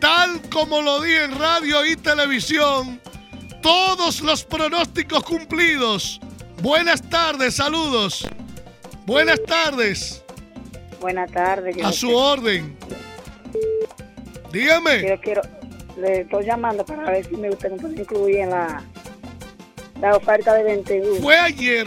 Tal 0.00 0.40
como 0.50 0.80
lo 0.80 1.00
di 1.00 1.12
en 1.12 1.38
radio 1.38 1.84
y 1.84 1.96
televisión, 1.96 3.00
todos 3.62 4.20
los 4.20 4.44
pronósticos 4.44 5.24
cumplidos. 5.24 6.20
Buenas 6.62 7.02
tardes, 7.08 7.54
saludos. 7.54 8.26
Buenas 9.06 9.42
tardes, 9.44 10.22
Buenas 11.00 11.30
tardes. 11.30 11.82
a 11.82 11.92
su 11.92 12.14
orden. 12.14 12.76
Dígame. 14.52 15.08
Yo 15.08 15.20
quiero, 15.20 15.42
le 15.96 16.22
estoy 16.22 16.44
llamando 16.44 16.84
para 16.84 17.10
ver 17.10 17.24
si 17.24 17.36
me 17.36 17.48
usted 17.50 17.70
me 17.70 17.76
puede 17.78 18.00
incluir 18.00 18.36
en 18.38 18.50
la, 18.50 18.82
la 20.00 20.16
oferta 20.16 20.54
de 20.54 20.64
21. 20.64 21.16
Fue 21.22 21.36
ayer, 21.38 21.86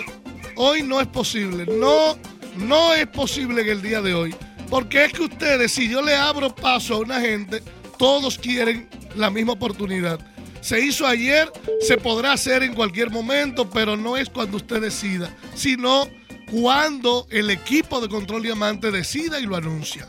hoy 0.55 0.83
no 0.83 1.01
es 1.01 1.07
posible. 1.07 1.65
No, 1.65 2.17
no 2.55 2.93
es 2.93 3.07
posible 3.07 3.61
en 3.61 3.69
el 3.69 3.81
día 3.81 4.01
de 4.01 4.13
hoy. 4.13 4.35
Porque 4.69 5.05
es 5.05 5.13
que 5.13 5.23
ustedes, 5.23 5.73
si 5.73 5.89
yo 5.89 6.01
le 6.01 6.15
abro 6.15 6.55
paso 6.55 6.95
a 6.95 6.99
una 6.99 7.19
gente, 7.19 7.61
todos 7.97 8.37
quieren 8.37 8.87
la 9.15 9.29
misma 9.29 9.53
oportunidad. 9.53 10.19
Se 10.61 10.79
hizo 10.79 11.05
ayer, 11.07 11.51
se 11.81 11.97
podrá 11.97 12.33
hacer 12.33 12.63
en 12.63 12.73
cualquier 12.73 13.09
momento, 13.09 13.69
pero 13.69 13.97
no 13.97 14.15
es 14.15 14.29
cuando 14.29 14.57
usted 14.57 14.79
decida, 14.81 15.35
sino 15.55 16.07
cuando 16.51 17.25
el 17.31 17.49
equipo 17.49 17.99
de 17.99 18.07
Control 18.09 18.43
Diamante 18.43 18.91
decida 18.91 19.39
y 19.39 19.43
lo 19.45 19.55
anuncia. 19.55 20.07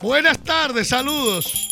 Buenas 0.00 0.38
tardes, 0.44 0.88
saludos. 0.88 1.68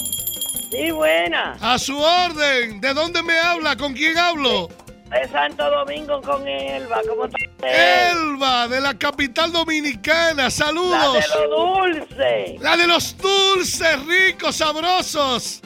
Sí, 0.70 0.90
buena. 0.90 1.56
A 1.60 1.78
su 1.78 1.96
orden. 1.96 2.80
¿De 2.80 2.92
dónde 2.92 3.22
me 3.22 3.38
habla? 3.38 3.76
¿Con 3.76 3.94
quién 3.94 4.18
hablo? 4.18 4.68
De 5.10 5.28
Santo 5.28 5.70
Domingo 5.70 6.20
con 6.20 6.46
Elba. 6.48 7.00
¿Cómo 7.08 7.26
está 7.26 7.36
usted? 7.52 8.10
Elba, 8.10 8.66
de 8.66 8.80
la 8.80 8.98
capital 8.98 9.52
dominicana. 9.52 10.44
La 10.44 10.50
Saludos. 10.50 11.14
de 11.14 11.46
lo 11.46 11.74
dulce. 11.74 12.56
La 12.60 12.76
de 12.76 12.88
los 12.88 13.16
dulces, 13.16 14.04
ricos, 14.06 14.56
sabrosos. 14.56 15.62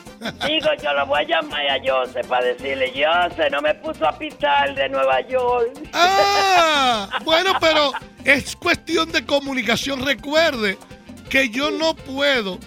Digo, 0.47 0.69
yo 0.83 0.93
lo 0.93 1.07
voy 1.07 1.21
a 1.21 1.27
llamar 1.27 1.67
a 1.67 1.79
Jose 1.83 2.23
para 2.25 2.45
decirle, 2.45 2.93
Jose, 2.93 3.49
no 3.51 3.63
me 3.63 3.75
puso 3.77 4.07
a 4.07 4.19
pitar 4.19 4.75
de 4.75 4.89
Nueva 4.91 5.21
York. 5.23 5.89
Ah, 5.95 7.09
bueno, 7.25 7.53
pero 7.61 7.93
es 8.25 8.55
cuestión 8.57 9.11
de 9.13 9.25
comunicación. 9.25 10.05
Recuerde 10.05 10.77
que 11.31 11.49
yo 11.49 11.71
no 11.71 11.95
puedo 11.95 12.59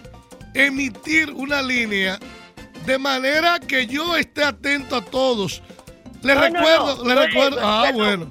emitir 0.56 1.32
una 1.32 1.62
línea 1.62 2.18
de 2.86 2.98
manera 2.98 3.60
que 3.60 3.86
yo 3.86 4.16
esté 4.16 4.44
atento 4.44 4.96
a 4.96 5.02
todos. 5.06 5.62
Le 6.24 6.34
No, 6.36 6.42
recuerdo, 6.42 6.96
no. 6.98 7.04
le 7.04 7.16
No, 7.16 7.22
recuerdo. 7.22 7.56
perdón, 7.58 7.64
Ah, 7.64 7.92
bueno. 7.94 8.30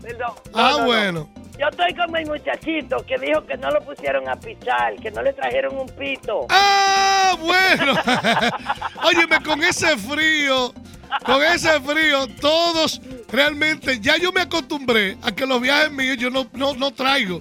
Ah, 0.54 0.70
no, 0.72 0.78
no. 0.78 0.84
bueno. 0.86 1.31
Yo 1.58 1.68
estoy 1.68 1.94
con 1.94 2.10
mi 2.12 2.24
muchachito 2.24 3.04
que 3.06 3.18
dijo 3.18 3.44
que 3.46 3.56
no 3.56 3.70
lo 3.70 3.80
pusieron 3.82 4.28
a 4.28 4.36
pichar, 4.36 4.96
que 4.96 5.10
no 5.10 5.22
le 5.22 5.32
trajeron 5.32 5.78
un 5.78 5.86
pito. 5.88 6.46
Ah, 6.48 7.36
bueno. 7.38 7.94
Óyeme, 9.04 9.42
con 9.44 9.62
ese 9.62 9.96
frío, 9.98 10.72
con 11.24 11.42
ese 11.44 11.78
frío, 11.80 12.26
todos 12.40 13.00
realmente, 13.30 14.00
ya 14.00 14.16
yo 14.16 14.32
me 14.32 14.40
acostumbré 14.40 15.16
a 15.22 15.30
que 15.32 15.46
los 15.46 15.60
viajes 15.60 15.90
míos 15.92 16.16
yo 16.18 16.30
no, 16.30 16.46
no, 16.54 16.74
no 16.74 16.90
traigo. 16.90 17.40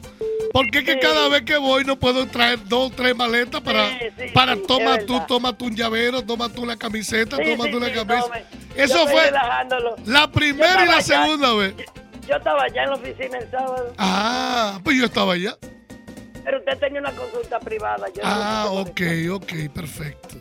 Porque 0.54 0.80
es 0.80 0.84
que 0.84 0.94
Sí. 0.94 1.00
cada 1.02 1.30
vez 1.30 1.44
que 1.44 1.56
voy 1.58 1.86
no 1.86 1.96
puedo 1.98 2.28
traer 2.28 2.60
dos, 2.66 2.92
tres 2.94 3.16
maletas 3.16 3.62
para, 3.62 3.88
Sí, 3.98 4.06
sí, 4.18 4.26
para 4.34 4.58
toma 4.58 4.98
tú, 5.00 5.22
toma 5.26 5.58
tú 5.58 5.66
un 5.68 5.76
llavero, 5.76 6.22
toma 6.22 6.50
tú 6.50 6.62
una 6.62 6.76
camiseta, 6.76 7.38
toma 7.38 7.72
tú 7.72 7.78
una 7.78 7.92
camisa. 7.94 8.20
no, 8.20 8.28
me- 8.28 8.44
yo 8.76 8.84
Eso 8.84 9.08
fue 9.08 9.32
la 10.06 10.30
primera 10.30 10.84
y 10.84 10.88
la 10.90 11.02
segunda 11.02 11.54
vez. 11.54 11.74
Yo 12.28 12.36
estaba 12.38 12.64
allá 12.64 12.84
en 12.84 12.90
la 12.90 12.96
oficina 12.96 13.38
el 13.40 13.50
sábado, 13.52 13.94
Ah, 13.98 14.80
pues 14.84 14.98
yo 14.98 15.06
estaba 15.06 15.34
allá. 15.34 15.58
pero 16.44 16.60
usted 16.60 16.78
tenía 16.80 17.00
una 17.02 17.12
consulta 17.12 17.60
privada. 17.60 18.08
Yo 18.16 18.22
no 18.24 18.30
Ah, 18.30 18.66
ok, 18.70 19.02
ok, 19.34 19.54
perfecto. 19.74 20.36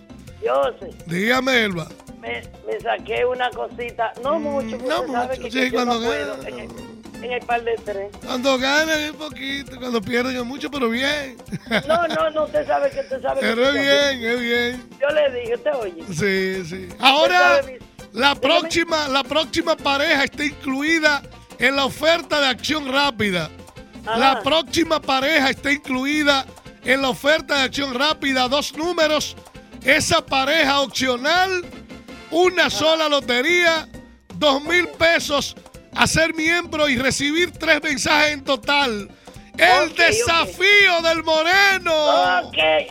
Yo 0.44 0.62
sé, 0.80 0.90
Dígame, 1.06 1.64
Elba. 1.64 1.88
me, 2.20 2.42
me 2.66 2.80
saqué 2.80 3.24
una 3.26 3.50
cosita, 3.50 4.12
no 4.22 4.38
mucho, 4.38 4.78
porque 4.78 4.86
no 4.88 5.12
sabe 5.12 5.28
mucho, 5.36 5.42
que 5.42 5.50
sí, 5.50 5.58
yo 5.58 5.64
no 5.64 5.72
cuando 5.72 6.06
puedo 6.06 6.36
gana. 6.38 6.48
en 6.48 6.58
el, 6.60 6.70
en 7.24 7.32
el 7.32 7.40
par 7.42 7.62
de 7.64 7.74
tres. 7.84 8.10
Cuando 8.24 8.58
ganan 8.58 8.98
es 9.00 9.12
poquito, 9.12 9.76
cuando 9.78 10.00
pierden 10.00 10.36
es 10.36 10.44
mucho, 10.44 10.70
pero 10.70 10.88
bien. 10.88 11.36
No, 11.86 12.08
no, 12.08 12.30
no, 12.30 12.44
usted 12.44 12.66
sabe 12.66 12.90
que 12.90 13.00
usted 13.00 13.20
sabe 13.20 13.40
que 13.40 13.46
Pero 13.46 13.66
es 13.68 13.72
bien, 13.74 14.24
es 14.30 14.40
bien. 14.40 14.88
Yo 15.00 15.08
le 15.08 15.30
dije, 15.40 15.54
usted 15.56 15.74
oye. 15.74 16.04
Sí, 16.14 16.64
sí. 16.68 16.88
Ahora, 16.98 17.38
sabe, 17.60 17.78
la 18.12 18.34
dígame. 18.34 18.40
próxima, 18.40 19.08
la 19.08 19.22
próxima 19.24 19.76
pareja 19.76 20.24
está 20.24 20.44
incluida 20.44 21.22
en 21.60 21.76
la 21.76 21.84
oferta 21.84 22.40
de 22.40 22.46
acción 22.48 22.90
rápida. 22.92 23.50
Ajá. 24.06 24.18
La 24.18 24.42
próxima 24.42 25.00
pareja 25.00 25.50
está 25.50 25.70
incluida 25.70 26.46
en 26.84 27.02
la 27.02 27.10
oferta 27.10 27.58
de 27.58 27.62
acción 27.64 27.94
rápida. 27.94 28.48
Dos 28.48 28.76
números. 28.76 29.36
Esa 29.84 30.24
pareja 30.24 30.80
opcional, 30.80 31.64
una 32.30 32.68
sola 32.68 33.08
lotería, 33.08 33.88
dos 34.34 34.62
mil 34.62 34.88
pesos 34.88 35.54
a 35.94 36.06
ser 36.06 36.34
miembro 36.34 36.88
y 36.88 36.96
recibir 36.96 37.50
tres 37.52 37.82
mensajes 37.82 38.32
en 38.32 38.44
total. 38.44 39.10
El 39.56 39.94
desafío 39.94 41.02
del 41.02 41.22
moreno. 41.22 41.92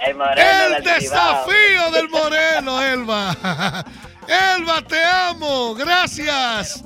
El 0.05 0.15
moreno 0.15 0.41
El 0.77 0.83
del 0.83 1.01
Cibao. 1.01 1.45
desafío 1.45 1.91
del 1.91 2.09
moreno, 2.09 2.83
Elba. 2.83 3.85
Elba, 4.57 4.81
te 4.83 5.03
amo. 5.03 5.73
Gracias. 5.73 6.83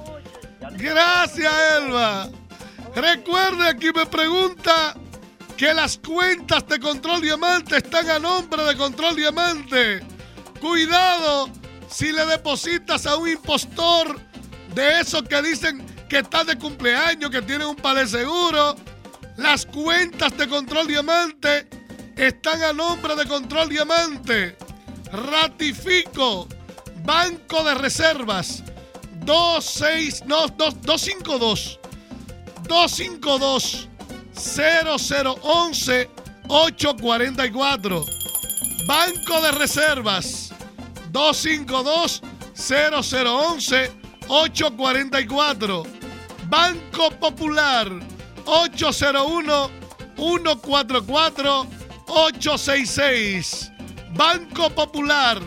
Gracias, 0.78 1.54
Elba. 1.78 2.30
Recuerde, 2.96 3.68
aquí 3.68 3.92
me 3.94 4.06
pregunta 4.06 4.96
que 5.58 5.74
las 5.74 5.98
cuentas 5.98 6.68
de 6.68 6.80
Control 6.80 7.22
Diamante 7.22 7.78
están 7.78 8.10
a 8.10 8.20
nombre 8.20 8.64
de 8.64 8.76
Control 8.76 9.16
Diamante. 9.16 10.02
Cuidado 10.60 11.50
si 11.90 12.12
le 12.12 12.26
depositas 12.26 13.06
a 13.06 13.18
un 13.18 13.30
impostor 13.30 14.20
de 14.74 15.00
esos 15.00 15.24
que 15.24 15.42
dicen 15.42 15.86
que 16.10 16.20
están 16.20 16.48
de 16.48 16.58
cumpleaños, 16.58 17.30
que 17.30 17.42
tienen 17.42 17.68
un 17.68 17.76
palé 17.76 18.08
seguro. 18.08 18.76
Las 19.38 19.66
cuentas 19.66 20.36
de 20.38 20.48
Control 20.48 20.88
Diamante 20.88 21.68
están 22.16 22.62
a 22.64 22.74
nombre 22.74 23.16
de 23.16 23.26
Control 23.26 23.70
Diamante. 23.70 24.58
Ratifico. 25.12 26.48
Banco 27.04 27.64
de 27.66 27.76
Reservas 27.76 28.64
26 29.26 30.26
no, 30.26 30.48
2, 30.48 30.82
252 30.82 31.80
252 32.68 33.90
0011 34.34 36.10
844 36.48 38.06
Banco 38.86 39.42
de 39.42 39.52
Reservas 39.52 40.52
252 41.12 42.22
0011 42.54 43.92
844 44.28 45.84
Banco 46.50 47.12
Popular 47.20 47.88
801 48.46 49.72
144 50.18 51.68
866 52.08 53.72
Banco 54.16 54.70
Popular 54.70 55.42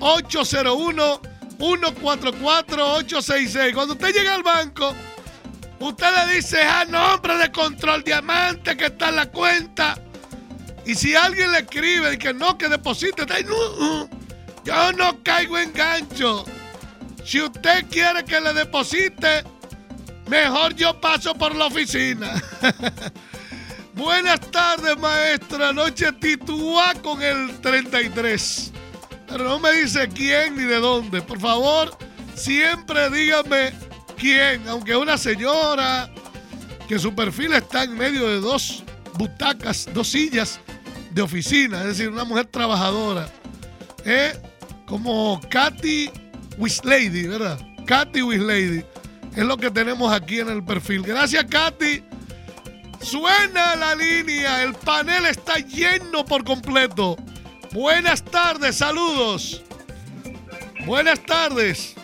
801 0.00 1.33
144 1.58 2.94
866 2.96 3.74
Cuando 3.74 3.94
usted 3.94 4.12
llega 4.12 4.34
al 4.34 4.42
banco, 4.42 4.94
usted 5.80 6.06
le 6.26 6.34
dice 6.36 6.62
a 6.62 6.84
nombre 6.84 7.36
de 7.36 7.50
Control 7.50 8.02
Diamante 8.02 8.76
que 8.76 8.86
está 8.86 9.08
en 9.10 9.16
la 9.16 9.30
cuenta. 9.30 9.98
Y 10.86 10.94
si 10.94 11.14
alguien 11.14 11.52
le 11.52 11.60
escribe 11.60 12.18
que 12.18 12.34
no, 12.34 12.58
que 12.58 12.68
deposite, 12.68 13.24
no, 13.44 14.08
yo 14.64 14.92
no 14.92 15.22
caigo 15.22 15.58
en 15.58 15.72
gancho. 15.72 16.44
Si 17.24 17.40
usted 17.40 17.86
quiere 17.90 18.22
que 18.24 18.38
le 18.40 18.52
deposite, 18.52 19.44
mejor 20.26 20.74
yo 20.74 21.00
paso 21.00 21.34
por 21.34 21.54
la 21.54 21.66
oficina. 21.66 22.34
Buenas 23.94 24.40
tardes, 24.50 24.98
maestra. 24.98 25.72
Noche 25.72 26.12
titúa 26.12 26.92
con 27.02 27.22
el 27.22 27.60
33. 27.60 28.73
Pero 29.34 29.48
no 29.48 29.58
me 29.58 29.72
dice 29.72 30.08
quién 30.14 30.56
ni 30.56 30.62
de 30.62 30.76
dónde. 30.76 31.20
Por 31.20 31.40
favor, 31.40 31.98
siempre 32.36 33.10
dígame 33.10 33.72
quién. 34.16 34.62
Aunque 34.68 34.94
una 34.94 35.18
señora 35.18 36.08
que 36.86 37.00
su 37.00 37.12
perfil 37.12 37.52
está 37.54 37.82
en 37.82 37.98
medio 37.98 38.28
de 38.28 38.38
dos 38.38 38.84
butacas, 39.14 39.88
dos 39.92 40.06
sillas 40.06 40.60
de 41.10 41.20
oficina. 41.20 41.80
Es 41.80 41.86
decir, 41.88 42.10
una 42.10 42.22
mujer 42.22 42.46
trabajadora. 42.46 43.28
¿eh? 44.04 44.40
Como 44.86 45.40
Katy 45.50 46.12
Wislady, 46.56 47.26
¿verdad? 47.26 47.58
Katy 47.86 48.22
Wislady. 48.22 48.84
Es 49.34 49.44
lo 49.44 49.56
que 49.56 49.68
tenemos 49.68 50.12
aquí 50.12 50.38
en 50.38 50.48
el 50.48 50.62
perfil. 50.62 51.02
Gracias, 51.02 51.44
Katy. 51.46 52.04
Suena 53.00 53.74
la 53.74 53.96
línea, 53.96 54.62
el 54.62 54.74
panel 54.74 55.26
está 55.26 55.58
lleno 55.58 56.24
por 56.24 56.44
completo. 56.44 57.16
Buenas 57.74 58.24
tardes, 58.24 58.76
saludos. 58.76 59.60
Buenas 60.86 61.18
tardes. 61.26 61.96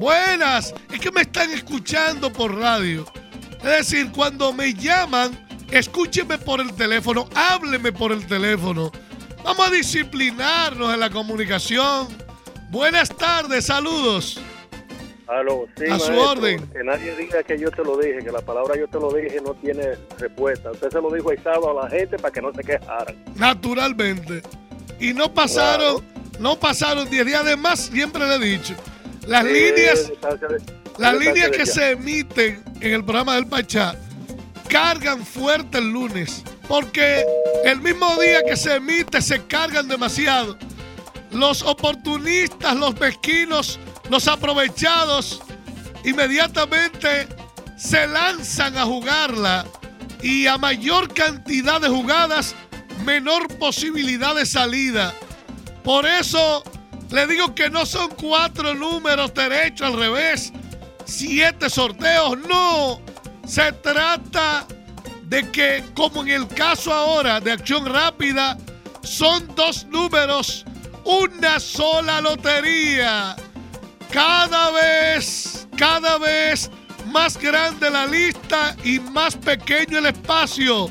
Buenas, 0.00 0.74
es 0.92 0.98
que 0.98 1.12
me 1.12 1.20
están 1.20 1.52
escuchando 1.52 2.32
por 2.32 2.58
radio. 2.58 3.06
Es 3.58 3.62
decir, 3.62 4.10
cuando 4.10 4.52
me 4.52 4.74
llaman, 4.74 5.46
escúcheme 5.70 6.38
por 6.38 6.60
el 6.60 6.74
teléfono, 6.74 7.28
hábleme 7.36 7.92
por 7.92 8.10
el 8.10 8.26
teléfono. 8.26 8.90
Vamos 9.44 9.68
a 9.68 9.70
disciplinarnos 9.70 10.92
en 10.92 10.98
la 10.98 11.10
comunicación. 11.10 12.08
Buenas 12.70 13.16
tardes, 13.16 13.66
saludos. 13.66 14.40
Aló, 15.28 15.66
sí, 15.76 15.84
A 15.90 15.98
su 15.98 16.12
orden. 16.18 16.66
Que 16.68 16.82
nadie 16.82 17.14
diga 17.16 17.42
que 17.42 17.58
yo 17.58 17.70
te 17.70 17.82
lo 17.84 17.98
dije, 17.98 18.18
que 18.24 18.32
la 18.32 18.40
palabra 18.40 18.74
yo 18.78 18.88
te 18.88 18.98
lo 18.98 19.12
dije 19.12 19.40
no 19.44 19.52
tiene 19.54 19.96
respuesta. 20.18 20.70
Usted 20.70 20.90
se 20.90 21.00
lo 21.00 21.10
dijo 21.12 21.30
el 21.30 21.42
sábado 21.42 21.78
a 21.80 21.84
la 21.84 21.90
gente 21.90 22.16
para 22.18 22.32
que 22.32 22.40
no 22.40 22.52
se 22.54 22.62
quejaran. 22.62 23.14
Naturalmente. 23.36 24.42
Y 24.98 25.12
no 25.12 25.32
pasaron, 25.32 26.02
no 26.40 26.58
pasaron 26.58 27.08
10 27.10 27.26
días 27.26 27.44
de 27.44 27.56
más, 27.56 27.78
siempre 27.92 28.26
le 28.26 28.34
he 28.36 28.38
dicho. 28.56 28.74
Las 29.26 29.44
Sí, 29.44 29.52
líneas, 29.52 30.08
de- 30.08 30.62
las 30.96 31.14
líneas 31.18 31.50
que 31.50 31.58
ya. 31.58 31.66
se 31.66 31.90
emiten 31.90 32.64
en 32.80 32.94
el 32.94 33.04
programa 33.04 33.34
del 33.34 33.46
Pachá 33.46 33.94
cargan 34.68 35.24
fuerte 35.24 35.78
el 35.78 35.90
lunes. 35.92 36.42
Porque 36.66 37.24
el 37.64 37.80
mismo 37.80 38.16
día 38.20 38.42
que 38.44 38.56
se 38.56 38.76
emite 38.76 39.20
se 39.22 39.42
cargan 39.46 39.88
demasiado. 39.88 40.56
Los 41.30 41.62
oportunistas, 41.62 42.74
los 42.76 42.98
mezquinos, 42.98 43.78
los 44.10 44.28
aprovechados, 44.28 45.40
inmediatamente 46.04 47.28
se 47.76 48.06
lanzan 48.06 48.76
a 48.76 48.84
jugarla. 48.84 49.66
Y 50.20 50.46
a 50.48 50.58
mayor 50.58 51.14
cantidad 51.14 51.80
de 51.80 51.88
jugadas, 51.88 52.56
menor 53.04 53.46
posibilidad 53.58 54.34
de 54.34 54.46
salida. 54.46 55.14
Por 55.84 56.06
eso 56.06 56.64
le 57.10 57.26
digo 57.26 57.54
que 57.54 57.70
no 57.70 57.86
son 57.86 58.10
cuatro 58.10 58.74
números 58.74 59.32
derecho 59.32 59.86
al 59.86 59.96
revés, 59.96 60.52
siete 61.04 61.70
sorteos, 61.70 62.36
no. 62.48 63.00
Se 63.46 63.72
trata 63.72 64.66
de 65.22 65.48
que, 65.50 65.84
como 65.94 66.22
en 66.22 66.28
el 66.28 66.48
caso 66.48 66.92
ahora 66.92 67.40
de 67.40 67.52
Acción 67.52 67.86
Rápida, 67.86 68.58
son 69.02 69.54
dos 69.54 69.86
números, 69.86 70.64
una 71.04 71.60
sola 71.60 72.20
lotería. 72.20 73.36
Cada 74.12 74.70
vez, 74.70 75.66
cada 75.76 76.18
vez 76.18 76.70
más 77.06 77.36
grande 77.36 77.90
la 77.90 78.06
lista 78.06 78.76
y 78.84 79.00
más 79.00 79.34
pequeño 79.36 79.98
el 79.98 80.06
espacio 80.06 80.88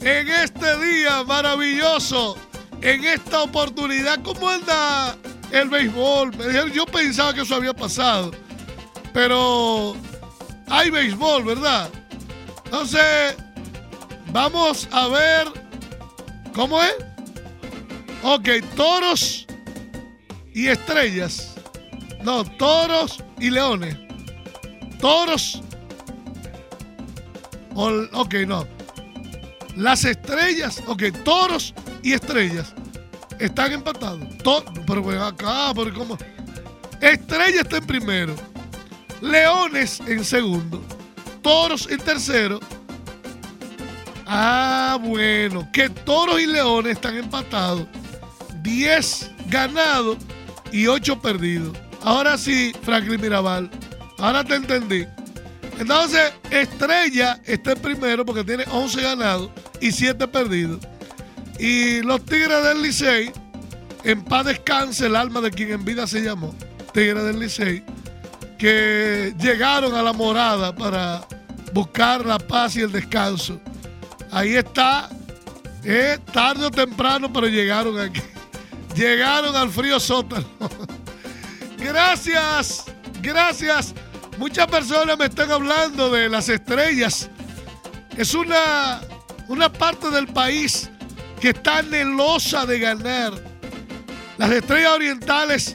En 0.00 0.28
este 0.28 0.78
día 0.84 1.24
maravilloso. 1.24 2.36
En 2.80 3.04
esta 3.04 3.42
oportunidad. 3.42 4.22
¿Cómo 4.22 4.48
anda 4.48 5.16
el 5.50 5.68
béisbol? 5.68 6.32
Yo 6.72 6.84
pensaba 6.86 7.32
que 7.32 7.42
eso 7.42 7.54
había 7.54 7.72
pasado. 7.72 8.32
Pero 9.12 9.96
hay 10.68 10.90
béisbol, 10.90 11.44
¿verdad? 11.44 11.88
Entonces, 12.64 13.36
vamos 14.26 14.88
a 14.92 15.08
ver. 15.08 15.48
¿Cómo 16.54 16.82
es? 16.82 16.94
Ok, 18.22 18.48
toros 18.76 19.46
y 20.54 20.68
estrellas. 20.68 21.54
No, 22.22 22.44
toros 22.44 23.22
y 23.38 23.50
leones. 23.50 23.96
Toros. 25.00 25.60
o- 27.74 28.06
ok, 28.12 28.34
no. 28.46 28.66
Las 29.76 30.04
estrellas, 30.04 30.80
ok, 30.86 31.02
toros 31.24 31.74
y 32.02 32.12
estrellas 32.12 32.72
están 33.40 33.72
empatados. 33.72 34.20
To- 34.38 34.64
pero 34.86 35.02
ven 35.02 35.18
acá, 35.20 35.72
pero 35.74 35.92
¿cómo? 35.92 36.16
Estrella 37.00 37.60
está 37.62 37.78
en 37.78 37.86
primero. 37.86 38.34
Leones 39.20 40.00
en 40.06 40.24
segundo. 40.24 40.80
Toros 41.42 41.88
en 41.90 41.98
tercero. 41.98 42.60
Ah, 44.26 44.98
bueno. 45.02 45.68
Que 45.72 45.88
toros 45.90 46.40
y 46.40 46.46
leones 46.46 46.92
están 46.92 47.16
empatados. 47.16 47.86
10 48.62 49.30
ganados 49.48 50.16
y 50.74 50.88
8 50.88 51.22
perdidos. 51.22 51.78
Ahora 52.02 52.36
sí, 52.36 52.72
Franklin 52.82 53.20
Mirabal. 53.20 53.70
Ahora 54.18 54.42
te 54.42 54.56
entendí. 54.56 55.06
Entonces, 55.78 56.32
Estrella 56.50 57.40
está 57.44 57.72
en 57.72 57.78
primero 57.78 58.26
porque 58.26 58.42
tiene 58.42 58.64
11 58.68 59.00
ganados 59.00 59.50
y 59.80 59.92
7 59.92 60.26
perdidos. 60.26 60.80
Y 61.60 62.02
los 62.02 62.24
Tigres 62.24 62.64
del 62.64 62.82
Licey, 62.82 63.30
en 64.02 64.24
paz 64.24 64.46
descanse 64.46 65.06
el 65.06 65.14
alma 65.14 65.40
de 65.40 65.52
quien 65.52 65.70
en 65.70 65.84
vida 65.84 66.08
se 66.08 66.22
llamó, 66.22 66.52
Tigres 66.92 67.22
del 67.22 67.38
Licey, 67.38 67.84
que 68.58 69.32
llegaron 69.40 69.94
a 69.94 70.02
la 70.02 70.12
morada 70.12 70.74
para 70.74 71.24
buscar 71.72 72.26
la 72.26 72.38
paz 72.38 72.74
y 72.74 72.80
el 72.80 72.90
descanso. 72.90 73.60
Ahí 74.32 74.56
está, 74.56 75.08
eh, 75.84 76.18
tarde 76.32 76.66
o 76.66 76.70
temprano, 76.72 77.32
pero 77.32 77.46
llegaron 77.46 77.96
aquí. 78.00 78.20
Llegaron 78.94 79.56
al 79.56 79.70
frío 79.70 79.98
sótano. 79.98 80.46
Gracias, 81.78 82.84
gracias. 83.20 83.92
Muchas 84.38 84.66
personas 84.68 85.18
me 85.18 85.26
están 85.26 85.50
hablando 85.50 86.10
de 86.10 86.30
las 86.30 86.48
estrellas. 86.48 87.28
Es 88.16 88.32
una 88.32 89.02
una 89.48 89.72
parte 89.72 90.10
del 90.10 90.28
país 90.28 90.88
que 91.40 91.48
está 91.50 91.78
anhelosa 91.78 92.64
de 92.66 92.78
ganar. 92.78 93.32
Las 94.38 94.50
estrellas 94.50 94.92
orientales 94.92 95.74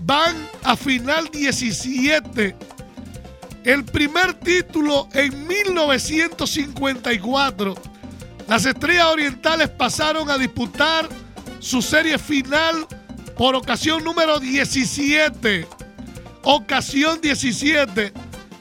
van 0.00 0.48
a 0.62 0.76
final 0.76 1.28
17. 1.30 2.56
El 3.64 3.84
primer 3.84 4.34
título 4.34 5.08
en 5.12 5.46
1954. 5.46 7.74
Las 8.48 8.64
estrellas 8.66 9.06
orientales 9.06 9.68
pasaron 9.70 10.28
a 10.30 10.38
disputar 10.38 11.08
su 11.64 11.80
serie 11.80 12.18
final 12.18 12.86
por 13.38 13.54
ocasión 13.56 14.04
número 14.04 14.38
17. 14.38 15.66
Ocasión 16.42 17.22
17. 17.22 18.12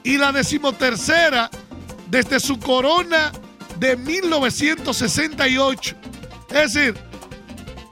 Y 0.06 0.18
la 0.18 0.32
decimotercera 0.32 1.50
desde 2.10 2.40
su 2.40 2.58
corona 2.60 3.34
de 3.78 3.98
1968. 3.98 5.96
Es 6.50 6.74
decir, 6.74 6.96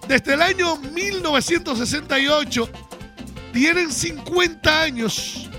desde 0.07 0.34
el 0.34 0.41
año 0.41 0.78
1968 0.78 2.70
tienen 3.51 3.91
50 3.91 4.82
años, 4.82 5.49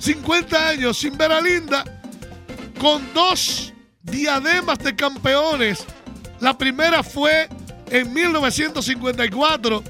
50 0.00 0.68
años 0.68 0.98
sin 0.98 1.16
ver 1.16 1.30
a 1.30 1.40
Linda, 1.40 1.84
con 2.80 3.14
dos 3.14 3.72
diademas 4.02 4.80
de 4.80 4.96
campeones. 4.96 5.86
La 6.40 6.58
primera 6.58 7.04
fue 7.04 7.48
en 7.90 8.12
1954 8.12 9.82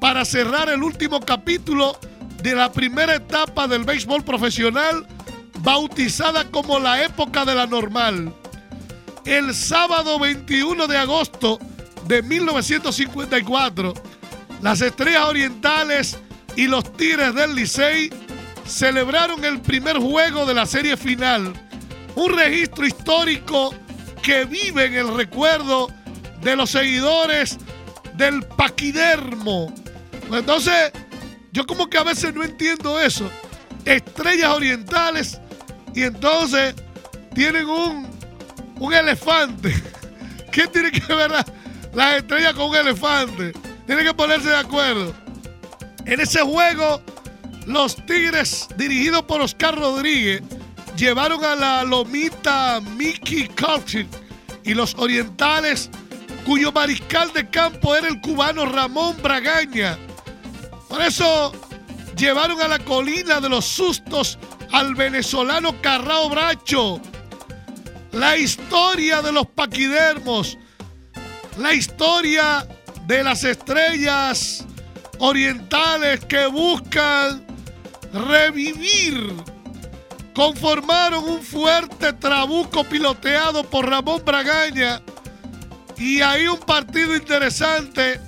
para 0.00 0.24
cerrar 0.24 0.68
el 0.68 0.82
último 0.82 1.20
capítulo 1.20 1.98
de 2.42 2.54
la 2.54 2.70
primera 2.72 3.14
etapa 3.14 3.66
del 3.66 3.84
béisbol 3.84 4.22
profesional, 4.22 5.06
bautizada 5.60 6.50
como 6.50 6.78
la 6.78 7.02
época 7.02 7.44
de 7.44 7.54
la 7.54 7.66
normal. 7.66 8.34
El 9.24 9.54
sábado 9.54 10.18
21 10.18 10.86
de 10.86 10.98
agosto 10.98 11.58
de 12.06 12.22
1954, 12.22 13.94
las 14.60 14.80
Estrellas 14.82 15.24
Orientales 15.24 16.18
y 16.56 16.66
los 16.66 16.92
Tigres 16.96 17.34
del 17.34 17.54
Licey 17.54 18.10
celebraron 18.66 19.44
el 19.44 19.60
primer 19.60 19.96
juego 19.98 20.44
de 20.44 20.54
la 20.54 20.66
serie 20.66 20.96
final. 20.96 21.52
Un 22.14 22.36
registro 22.36 22.86
histórico 22.86 23.74
que 24.22 24.44
vive 24.44 24.86
en 24.86 24.94
el 24.94 25.14
recuerdo 25.14 25.88
de 26.44 26.56
los 26.56 26.70
seguidores 26.70 27.58
del 28.14 28.42
paquidermo. 28.44 29.74
Entonces, 30.30 30.92
yo 31.52 31.66
como 31.66 31.88
que 31.88 31.98
a 31.98 32.04
veces 32.04 32.34
no 32.34 32.44
entiendo 32.44 33.00
eso. 33.00 33.28
Estrellas 33.84 34.50
orientales 34.50 35.40
y 35.94 36.02
entonces 36.02 36.74
tienen 37.34 37.68
un, 37.68 38.08
un 38.78 38.94
elefante. 38.94 39.74
¿Qué 40.52 40.66
tiene 40.68 40.92
que 40.92 41.12
ver 41.12 41.30
la, 41.30 41.44
las 41.92 42.16
estrellas 42.16 42.54
con 42.54 42.70
un 42.70 42.76
elefante? 42.76 43.52
Tienen 43.86 44.04
que 44.04 44.14
ponerse 44.14 44.48
de 44.48 44.56
acuerdo. 44.56 45.14
En 46.06 46.20
ese 46.20 46.40
juego, 46.42 47.02
los 47.66 47.96
Tigres, 48.06 48.68
dirigidos 48.76 49.22
por 49.22 49.40
Oscar 49.40 49.76
Rodríguez, 49.76 50.42
llevaron 50.96 51.44
a 51.44 51.54
la 51.54 51.84
lomita 51.84 52.80
Mickey 52.80 53.48
Culkin 53.48 54.08
y 54.64 54.74
los 54.74 54.94
orientales, 54.96 55.90
cuyo 56.44 56.72
mariscal 56.72 57.32
de 57.32 57.48
campo 57.48 57.96
era 57.96 58.08
el 58.08 58.20
cubano 58.20 58.66
Ramón 58.66 59.16
Bragaña. 59.22 59.98
Por 60.88 61.02
eso 61.02 61.52
llevaron 62.16 62.60
a 62.60 62.68
la 62.68 62.78
colina 62.78 63.40
de 63.40 63.48
los 63.48 63.64
sustos 63.64 64.38
al 64.72 64.94
venezolano 64.94 65.80
Carrao 65.80 66.28
Bracho. 66.28 67.00
La 68.12 68.36
historia 68.36 69.22
de 69.22 69.32
los 69.32 69.46
paquidermos, 69.46 70.58
la 71.58 71.74
historia 71.74 72.66
de 73.06 73.24
las 73.24 73.42
estrellas 73.44 74.64
orientales 75.18 76.24
que 76.26 76.46
buscan 76.46 77.44
revivir. 78.12 79.32
Conformaron 80.34 81.24
un 81.24 81.42
fuerte 81.42 82.12
trabuco 82.12 82.84
piloteado 82.84 83.64
por 83.64 83.88
Ramón 83.88 84.22
Bragaña 84.24 85.00
y 85.98 86.20
ahí 86.20 86.46
un 86.46 86.58
partido 86.58 87.14
interesante. 87.14 88.20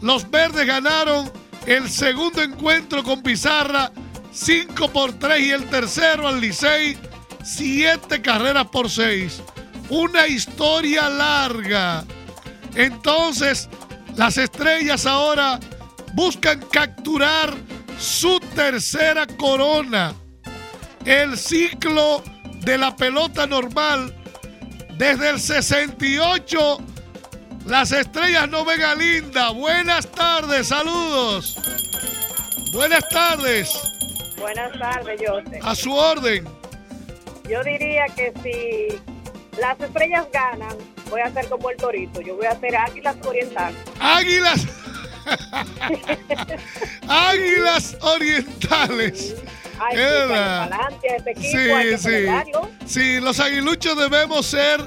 Los 0.00 0.30
verdes 0.30 0.66
ganaron 0.66 1.30
el 1.66 1.88
segundo 1.88 2.42
encuentro 2.42 3.02
con 3.02 3.22
Pizarra 3.22 3.90
5 4.32 4.88
por 4.88 5.12
3 5.14 5.40
y 5.40 5.50
el 5.50 5.64
tercero 5.70 6.28
al 6.28 6.40
Licey 6.40 6.98
7 7.42 8.20
carreras 8.20 8.66
por 8.66 8.90
6. 8.90 9.42
Una 9.90 10.26
historia 10.26 11.08
larga. 11.08 12.04
Entonces, 12.74 13.68
las 14.16 14.36
estrellas 14.38 15.06
ahora 15.06 15.60
buscan 16.14 16.60
capturar 16.72 17.54
su 17.98 18.40
tercera 18.54 19.26
corona. 19.26 20.14
El 21.04 21.36
ciclo 21.36 22.22
de 22.60 22.78
la 22.78 22.96
pelota 22.96 23.46
normal 23.46 24.14
desde 24.96 25.30
el 25.30 25.40
68. 25.40 26.78
Las 27.66 27.92
estrellas 27.92 28.48
no 28.48 28.64
ven 28.64 28.82
a 28.82 28.94
Linda. 28.94 29.50
Buenas 29.50 30.06
tardes, 30.10 30.68
saludos. 30.68 31.56
Buenas 32.72 33.08
tardes. 33.08 33.70
Buenas 34.38 34.78
tardes, 34.78 35.20
José. 35.26 35.60
A 35.62 35.74
su 35.74 35.92
orden. 35.92 36.46
Yo 37.48 37.62
diría 37.62 38.04
que 38.14 38.32
si 38.42 39.58
las 39.58 39.80
estrellas 39.80 40.26
ganan, 40.32 40.76
voy 41.08 41.20
a 41.22 41.26
hacer 41.26 41.48
como 41.48 41.70
el 41.70 41.76
torito. 41.76 42.20
Yo 42.20 42.36
voy 42.36 42.46
a 42.46 42.50
hacer 42.52 42.76
águilas 42.76 43.16
orientales. 43.24 43.80
Águilas. 43.98 44.66
Águilas 47.08 47.96
orientales. 48.02 49.34
Ay, 49.80 49.96
sí, 49.96 50.02
Era. 50.02 50.28
para 50.28 50.62
adelante 50.64 51.10
a 51.10 51.16
este 51.16 51.30
equipo, 51.32 51.98
Sí, 51.98 51.98
sí. 51.98 52.26
Sí, 52.86 53.20
los 53.20 53.40
aguiluchos 53.40 53.96
debemos 53.98 54.46
ser 54.46 54.80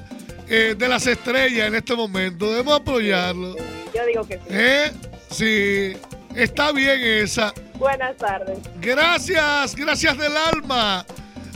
eh, 0.50 0.76
de 0.78 0.88
las 0.88 1.06
estrellas 1.08 1.68
en 1.68 1.76
este 1.76 1.94
momento. 1.96 2.50
Debemos 2.50 2.80
apoyarlo. 2.80 3.56
Yo 3.94 4.06
digo 4.06 4.26
que 4.28 4.36
sí. 4.36 4.44
¿Eh? 4.50 4.92
Sí, 5.30 5.98
está 6.36 6.72
bien 6.72 7.00
esa. 7.02 7.54
Buenas 7.76 8.16
tardes. 8.18 8.58
Gracias, 8.80 9.76
gracias 9.76 10.18
del 10.18 10.36
alma. 10.36 11.06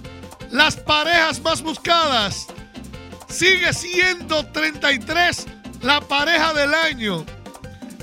las 0.51 0.77
parejas 0.77 1.41
más 1.41 1.63
buscadas. 1.63 2.47
Sigue 3.29 3.73
siendo 3.73 4.47
33 4.47 5.47
la 5.83 6.01
pareja 6.01 6.55
del 6.55 6.75
año. 6.75 7.25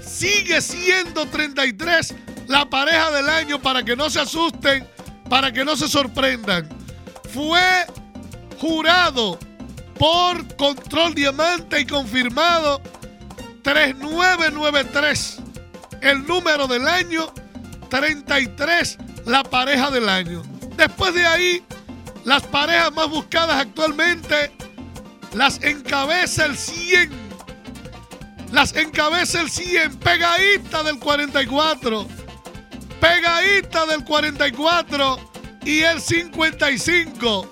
Sigue 0.05 0.61
siendo 0.61 1.25
33 1.27 2.13
la 2.47 2.69
pareja 2.69 3.11
del 3.11 3.29
año 3.29 3.61
para 3.61 3.83
que 3.83 3.95
no 3.95 4.09
se 4.09 4.19
asusten, 4.19 4.87
para 5.29 5.51
que 5.51 5.65
no 5.65 5.75
se 5.75 5.87
sorprendan. 5.87 6.69
Fue 7.33 7.85
jurado 8.59 9.39
por 9.97 10.55
Control 10.55 11.15
Diamante 11.15 11.81
y 11.81 11.85
confirmado 11.85 12.81
3993. 13.63 15.37
El 16.01 16.25
número 16.27 16.67
del 16.67 16.87
año, 16.87 17.33
33 17.89 18.97
la 19.25 19.43
pareja 19.43 19.89
del 19.89 20.07
año. 20.07 20.43
Después 20.77 21.13
de 21.13 21.25
ahí, 21.25 21.63
las 22.25 22.43
parejas 22.43 22.91
más 22.93 23.09
buscadas 23.09 23.61
actualmente 23.61 24.51
las 25.33 25.61
encabeza 25.63 26.45
el 26.45 26.57
100. 26.57 27.11
Las 28.51 28.75
encabeza 28.75 29.41
el 29.41 29.49
100, 29.49 29.97
pegadita 29.97 30.81
del 30.83 30.97
44. 30.99 32.07
Pegadita 32.99 33.85
del 33.85 34.03
44 34.03 35.31
y 35.65 35.81
el 35.81 36.01
55. 36.01 37.49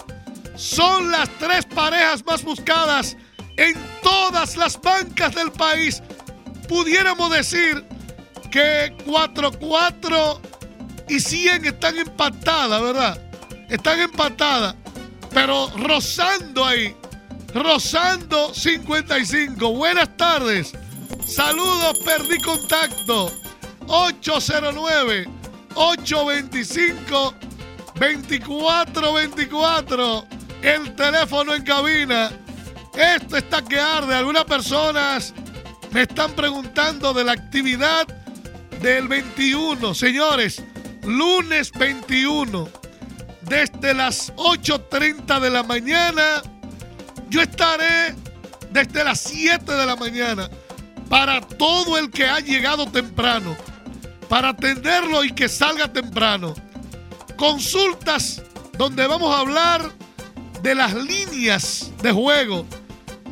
Son 0.56 1.12
las 1.12 1.30
tres 1.40 1.66
parejas 1.66 2.26
más 2.26 2.44
buscadas 2.44 3.16
en 3.58 3.76
todas 4.02 4.58
las 4.58 4.82
bancas 4.82 5.36
del 5.36 5.52
país. 5.52 6.02
Pudiéramos 6.68 7.30
decir 7.32 7.86
que 8.50 8.96
4-4 9.06 10.40
y 11.10 11.20
100 11.20 11.66
están 11.66 11.98
empatadas, 11.98 12.82
¿verdad? 12.82 13.33
Están 13.74 14.00
empatadas. 14.00 14.76
Pero 15.34 15.70
rozando 15.76 16.64
ahí. 16.64 16.96
Rozando 17.56 18.54
55. 18.54 19.74
Buenas 19.74 20.16
tardes. 20.16 20.74
Saludos, 21.26 21.98
perdí 22.06 22.40
contacto. 22.44 23.34
809 23.88 25.28
825 25.74 27.34
2424 27.96 30.28
el 30.62 30.96
teléfono 30.96 31.56
en 31.56 31.64
cabina. 31.64 32.32
Esto 32.96 33.38
está 33.38 33.64
que 33.64 33.80
arde. 33.80 34.14
Algunas 34.14 34.46
personas 34.46 35.34
me 35.90 36.04
están 36.04 36.32
preguntando 36.34 37.12
de 37.12 37.24
la 37.24 37.32
actividad 37.32 38.08
del 38.82 39.08
21. 39.08 39.96
Señores, 39.96 40.62
lunes 41.04 41.72
21, 41.72 42.83
desde 43.46 43.94
las 43.94 44.34
8.30 44.36 45.40
de 45.40 45.50
la 45.50 45.64
mañana, 45.64 46.42
yo 47.30 47.42
estaré 47.42 48.16
desde 48.72 49.04
las 49.04 49.20
7 49.22 49.72
de 49.72 49.86
la 49.86 49.96
mañana 49.96 50.50
para 51.10 51.42
todo 51.42 51.98
el 51.98 52.10
que 52.10 52.26
ha 52.26 52.40
llegado 52.40 52.88
temprano, 52.88 53.56
para 54.30 54.50
atenderlo 54.50 55.24
y 55.24 55.32
que 55.32 55.48
salga 55.48 55.92
temprano. 55.92 56.54
Consultas 57.36 58.42
donde 58.78 59.06
vamos 59.08 59.34
a 59.34 59.40
hablar 59.40 59.92
de 60.62 60.76
las 60.76 60.94
líneas 60.94 61.92
de 62.02 62.12
juego, 62.12 62.66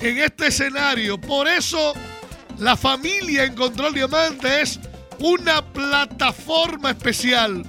en 0.00 0.18
este 0.18 0.48
escenario. 0.48 1.18
Por 1.18 1.48
eso 1.48 1.94
la 2.58 2.76
familia 2.76 3.44
en 3.44 3.54
Control 3.54 3.94
Diamante 3.94 4.62
es 4.62 4.78
una 5.18 5.64
plataforma 5.72 6.90
especial, 6.90 7.64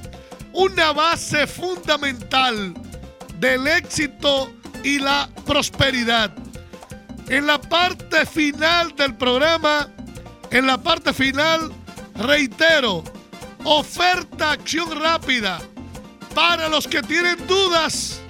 una 0.54 0.92
base 0.94 1.48
fundamental 1.48 2.74
del 3.40 3.68
éxito 3.68 4.52
y 4.84 5.00
la 5.00 5.30
prosperidad. 5.46 6.34
En 7.28 7.48
la 7.48 7.60
parte 7.60 8.26
final 8.26 8.96
del 8.96 9.16
programa, 9.16 9.90
en 10.52 10.68
la 10.68 10.78
parte 10.78 11.14
final, 11.14 11.72
reitero, 12.16 13.04
oferta 13.64 14.52
acción 14.52 15.00
rápida 15.02 15.60
para 16.36 16.70
los 16.70 16.88
que 16.88 17.02
tienen 17.02 17.48
dudas, 17.48 18.22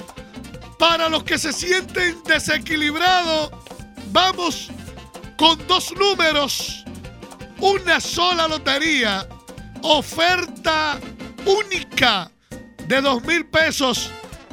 para 0.80 1.10
los 1.10 1.24
que 1.24 1.38
se 1.38 1.51
sienten 1.51 2.24
desequilibrados. 2.24 3.51
Vamos 4.12 4.72
con 5.38 5.65
dos 5.67 5.93
números, 5.97 6.86
una 7.59 7.99
sola 7.99 8.47
lotería, 8.47 9.27
oferta 9.81 10.99
única 11.45 12.31
de 12.88 13.01
dos 13.01 13.23
mil 13.23 13.45
pesos 13.45 14.11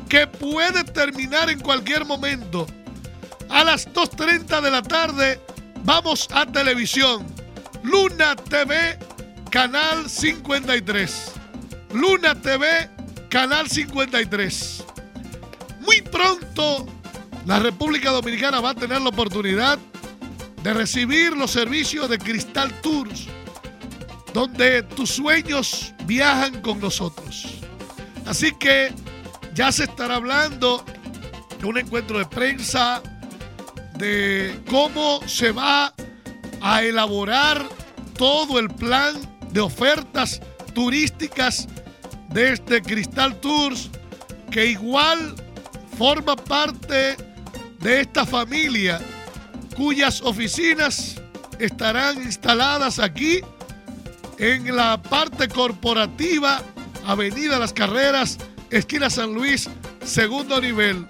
que 0.08 0.26
puede 0.26 0.84
terminar 0.84 1.50
en 1.50 1.60
cualquier 1.60 2.04
momento. 2.04 2.66
A 3.48 3.64
las 3.64 3.86
2.30 3.92 4.60
de 4.60 4.70
la 4.70 4.82
tarde 4.82 5.40
vamos 5.84 6.28
a 6.32 6.46
televisión. 6.46 7.26
Luna 7.82 8.36
TV, 8.36 8.98
Canal 9.50 10.08
53. 10.08 11.32
Luna 11.92 12.34
TV, 12.34 12.88
Canal 13.28 13.68
53. 13.68 14.84
Muy 15.80 16.00
pronto 16.02 16.86
la 17.46 17.58
República 17.58 18.10
Dominicana 18.10 18.60
va 18.60 18.70
a 18.70 18.74
tener 18.74 19.00
la 19.00 19.08
oportunidad 19.08 19.78
de 20.62 20.72
recibir 20.72 21.36
los 21.36 21.50
servicios 21.50 22.08
de 22.08 22.18
Cristal 22.18 22.72
Tours, 22.82 23.26
donde 24.32 24.82
tus 24.82 25.10
sueños 25.10 25.92
viajan 26.06 26.60
con 26.62 26.80
nosotros. 26.80 27.58
Así 28.26 28.52
que 28.52 28.92
ya 29.54 29.72
se 29.72 29.84
estará 29.84 30.16
hablando 30.16 30.84
de 31.58 31.66
un 31.66 31.78
encuentro 31.78 32.18
de 32.18 32.26
prensa, 32.26 33.02
de 33.98 34.60
cómo 34.70 35.20
se 35.26 35.50
va 35.50 35.92
a 36.60 36.82
elaborar 36.82 37.68
todo 38.16 38.58
el 38.58 38.68
plan 38.68 39.14
de 39.50 39.60
ofertas 39.60 40.40
turísticas 40.74 41.66
de 42.30 42.52
este 42.52 42.80
Cristal 42.80 43.38
Tours, 43.40 43.90
que 44.50 44.66
igual 44.66 45.34
forma 45.98 46.36
parte 46.36 47.16
de 47.80 48.00
esta 48.00 48.24
familia 48.24 49.00
cuyas 49.82 50.22
oficinas 50.22 51.20
estarán 51.58 52.22
instaladas 52.22 53.00
aquí 53.00 53.40
en 54.38 54.76
la 54.76 55.02
parte 55.02 55.48
corporativa, 55.48 56.62
Avenida 57.04 57.58
Las 57.58 57.72
Carreras, 57.72 58.38
esquina 58.70 59.10
San 59.10 59.34
Luis, 59.34 59.68
segundo 60.04 60.60
nivel. 60.60 61.04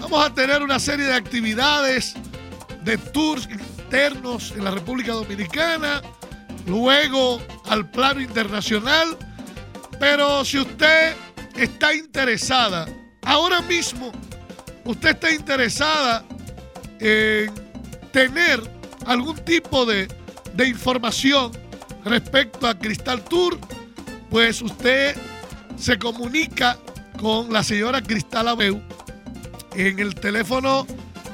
Vamos 0.00 0.24
a 0.24 0.32
tener 0.32 0.62
una 0.62 0.78
serie 0.78 1.06
de 1.06 1.14
actividades 1.14 2.14
de 2.84 2.98
tours 2.98 3.48
internos 3.50 4.52
en 4.52 4.62
la 4.62 4.70
República 4.70 5.14
Dominicana, 5.14 6.00
luego 6.66 7.42
al 7.68 7.90
plano 7.90 8.20
internacional, 8.20 9.18
pero 9.98 10.44
si 10.44 10.60
usted 10.60 11.16
está 11.56 11.92
interesada, 11.92 12.86
ahora 13.24 13.60
mismo, 13.62 14.12
usted 14.84 15.08
está 15.08 15.32
interesada 15.32 16.24
en 17.00 17.67
tener 18.26 18.60
algún 19.06 19.36
tipo 19.44 19.86
de, 19.86 20.08
de 20.54 20.66
información 20.66 21.52
respecto 22.04 22.66
a 22.66 22.76
Cristal 22.76 23.22
Tour, 23.22 23.56
pues 24.28 24.60
usted 24.60 25.16
se 25.76 25.96
comunica 26.00 26.76
con 27.20 27.52
la 27.52 27.62
señora 27.62 28.02
Cristal 28.02 28.48
Abeu 28.48 28.82
en 29.76 30.00
el 30.00 30.16
teléfono 30.16 30.84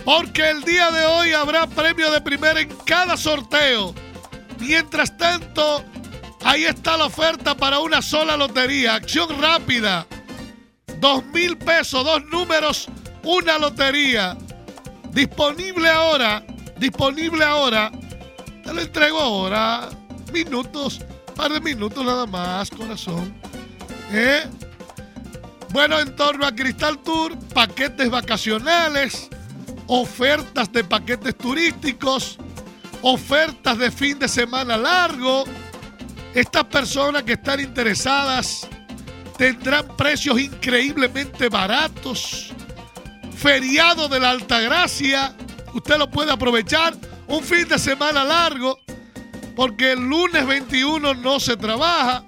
Porque 0.04 0.50
el 0.50 0.64
día 0.64 0.90
de 0.92 1.06
hoy 1.06 1.34
habrá 1.34 1.68
premio 1.68 2.12
de 2.12 2.22
primera 2.22 2.62
en 2.62 2.70
cada 2.86 3.18
sorteo. 3.18 3.94
Mientras 4.60 5.16
tanto, 5.18 5.84
ahí 6.44 6.66
está 6.66 6.98
la 6.98 7.06
oferta 7.06 7.56
para 7.56 7.80
una 7.80 8.02
sola 8.02 8.38
lotería. 8.38 8.96
Acción 8.96 9.42
rápida. 9.42 10.08
Dos 11.00 11.24
mil 11.26 11.58
pesos, 11.58 12.04
dos 12.04 12.24
números, 12.26 12.88
una 13.24 13.58
lotería. 13.60 14.38
Disponible 15.12 15.90
ahora, 15.90 16.44
disponible 16.78 17.44
ahora. 17.44 17.92
Te 18.64 18.74
lo 18.74 18.82
entrego 18.82 19.20
ahora. 19.20 19.90
Minutos, 20.32 21.02
par 21.36 21.52
de 21.52 21.60
minutos 21.62 22.06
nada 22.06 22.26
más, 22.26 22.70
corazón. 22.70 23.34
¿Eh? 24.12 24.44
Bueno, 25.70 26.00
en 26.00 26.16
torno 26.16 26.46
a 26.46 26.56
Cristal 26.56 27.00
Tour, 27.00 27.38
paquetes 27.54 28.10
vacacionales, 28.10 29.30
ofertas 29.88 30.72
de 30.72 30.84
paquetes 30.84 31.38
turísticos, 31.38 32.38
ofertas 33.02 33.78
de 33.78 33.92
fin 33.92 34.18
de 34.20 34.28
semana 34.28 34.78
largo. 34.78 35.44
Estas 36.34 36.66
personas 36.66 37.24
que 37.24 37.34
están 37.34 37.60
interesadas 37.60 38.68
tendrán 39.38 39.88
precios 39.96 40.40
increíblemente 40.40 41.50
baratos. 41.50 42.54
Feriado 43.36 44.08
de 44.08 44.20
la 44.20 44.32
Altagracia, 44.32 45.36
usted 45.74 45.98
lo 45.98 46.10
puede 46.10 46.32
aprovechar. 46.32 46.96
Un 47.28 47.44
fin 47.44 47.68
de 47.68 47.78
semana 47.78 48.24
largo, 48.24 48.80
porque 49.58 49.94
el 49.94 50.08
lunes 50.08 50.46
21 50.46 51.16
no 51.16 51.40
se 51.40 51.58
trabaja. 51.58 52.24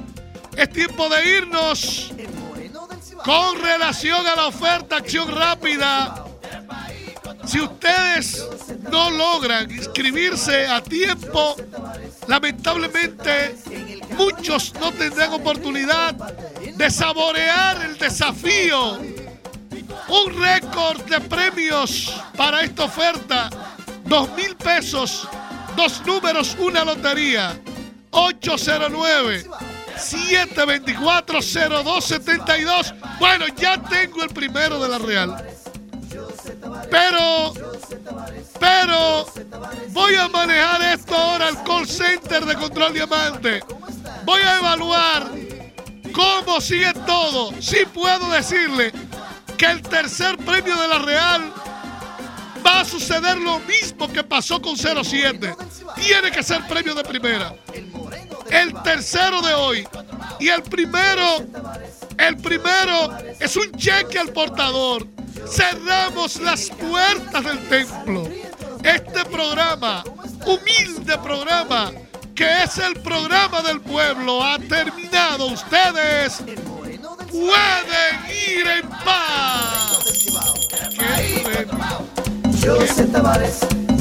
es 0.58 0.70
tiempo 0.72 1.08
de 1.10 1.38
irnos. 1.38 2.12
Con 3.24 3.62
relación 3.62 4.26
a 4.26 4.36
la 4.36 4.48
oferta 4.48 4.98
Acción 4.98 5.34
Rápida, 5.34 6.26
si 7.46 7.60
ustedes 7.60 8.48
no 8.92 9.10
logran 9.10 9.70
inscribirse 9.72 10.68
a 10.68 10.82
tiempo, 10.82 11.56
lamentablemente 12.28 13.56
muchos 14.18 14.74
no 14.80 14.92
tendrán 14.92 15.34
oportunidad 15.34 16.14
de 16.16 16.90
saborear 16.90 17.86
el 17.86 17.98
desafío. 17.98 19.00
Un 20.08 20.42
récord 20.42 21.02
de 21.04 21.20
premios 21.22 22.14
para 22.36 22.62
esta 22.62 22.86
oferta. 22.86 23.50
Dos 24.06 24.30
mil 24.36 24.56
pesos, 24.58 25.28
dos 25.76 26.06
números, 26.06 26.58
una 26.60 26.84
lotería. 26.84 27.58
809 28.12 29.46
724-0272. 30.02 32.94
Bueno, 33.20 33.46
ya 33.56 33.80
tengo 33.82 34.24
el 34.24 34.30
primero 34.30 34.80
de 34.80 34.90
la 34.90 34.98
Real. 34.98 35.51
Pero, 36.92 37.54
pero, 38.60 39.26
voy 39.90 40.16
a 40.16 40.28
manejar 40.28 40.82
esto 40.82 41.16
ahora 41.16 41.48
al 41.48 41.64
call 41.64 41.88
center 41.88 42.46
de 42.46 42.56
Control 42.56 42.94
Diamante. 42.94 43.64
Voy 44.26 44.42
a 44.42 44.58
evaluar 44.58 45.32
cómo 46.14 46.62
sigue 46.62 46.94
todo. 47.06 47.52
Sí 47.62 47.80
puedo 47.94 48.30
decirle 48.30 48.92
que 49.58 49.66
el 49.66 49.82
tercer 49.82 50.38
premio 50.38 50.76
de 50.76 50.88
la 50.88 51.00
Real 51.00 51.54
va 52.66 52.82
a 52.82 52.86
suceder 52.86 53.38
lo 53.38 53.60
mismo 53.60 54.12
que 54.12 54.24
pasó 54.24 54.62
con 54.62 54.76
07. 54.76 55.56
Tiene 55.96 56.32
que 56.32 56.44
ser 56.44 56.68
premio 56.68 56.94
de 56.94 57.04
primera 57.04 57.56
el 58.52 58.74
tercero 58.84 59.42
de 59.42 59.54
hoy. 59.54 59.88
Y 60.40 60.50
el 60.50 60.62
primero, 60.64 61.38
el 62.18 62.38
primero 62.38 63.18
es 63.40 63.56
un 63.56 63.72
cheque 63.72 64.20
al 64.20 64.30
portador. 64.30 65.08
Cerramos 65.48 66.40
las 66.42 66.70
puertas 66.70 67.44
del 67.44 67.60
templo. 67.68 68.24
Este 68.84 69.26
programa, 69.26 70.04
humilde 70.46 71.18
programa, 71.24 71.92
que 72.34 72.64
es 72.64 72.78
el 72.78 72.94
programa 73.02 73.62
del 73.62 73.82
pueblo, 73.82 74.44
ha 74.44 74.58
terminado. 74.60 75.48
Ustedes 75.48 76.38
pueden 77.30 78.16
ir 78.30 78.68
en 78.68 78.90
paz. 78.90 80.00
José 82.64 83.06
Tavares, 83.06 83.60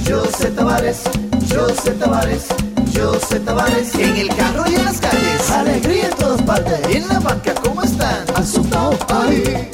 José 0.09 0.51
Tavares, 0.51 1.03
José 1.49 1.91
Tavares. 1.93 2.49
José 2.93 3.39
Tavares 3.41 3.95
En 3.95 4.17
el 4.17 4.29
carro 4.35 4.65
y 4.69 4.75
en 4.75 4.85
las 4.85 5.01
calles 5.01 5.51
Alegría 5.51 6.09
en 6.09 6.17
todas 6.17 6.43
partes 6.43 6.81
En 6.95 7.09
la 7.09 7.21
banca, 7.21 7.55
¿cómo 7.55 7.83
están? 7.83 8.25
Asustado, 8.35 8.99
ahí 9.09 9.71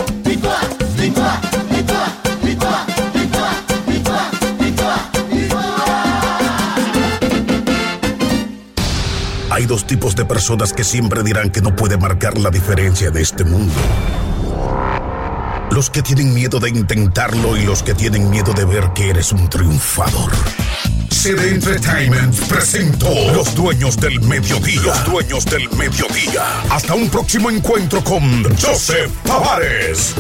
Hay 9.56 9.64
dos 9.64 9.86
tipos 9.86 10.14
de 10.14 10.26
personas 10.26 10.72
que 10.74 10.84
siempre 10.84 11.22
dirán 11.22 11.50
que 11.50 11.62
no 11.62 11.74
puede 11.74 11.96
marcar 11.96 12.36
la 12.36 12.50
diferencia 12.50 13.10
de 13.10 13.22
este 13.22 13.42
mundo. 13.42 13.72
Los 15.70 15.90
que 15.90 16.02
tienen 16.02 16.32
miedo 16.32 16.58
de 16.58 16.70
intentarlo 16.70 17.56
y 17.56 17.64
los 17.64 17.82
que 17.82 17.94
tienen 17.94 18.30
miedo 18.30 18.52
de 18.54 18.64
ver 18.64 18.92
que 18.94 19.10
eres 19.10 19.32
un 19.32 19.48
triunfador. 19.48 20.32
CD 21.10 21.54
Entertainment 21.54 22.34
presentó 22.46 23.08
Los 23.34 23.54
Dueños 23.54 23.96
del 23.96 24.20
Mediodía. 24.20 24.80
Los 24.82 25.04
Dueños 25.04 25.44
del 25.46 25.68
Mediodía. 25.70 26.62
Hasta 26.70 26.94
un 26.94 27.08
próximo 27.08 27.50
encuentro 27.50 28.02
con 28.04 28.44
Joseph 28.56 29.10
Tavares. 29.24 30.14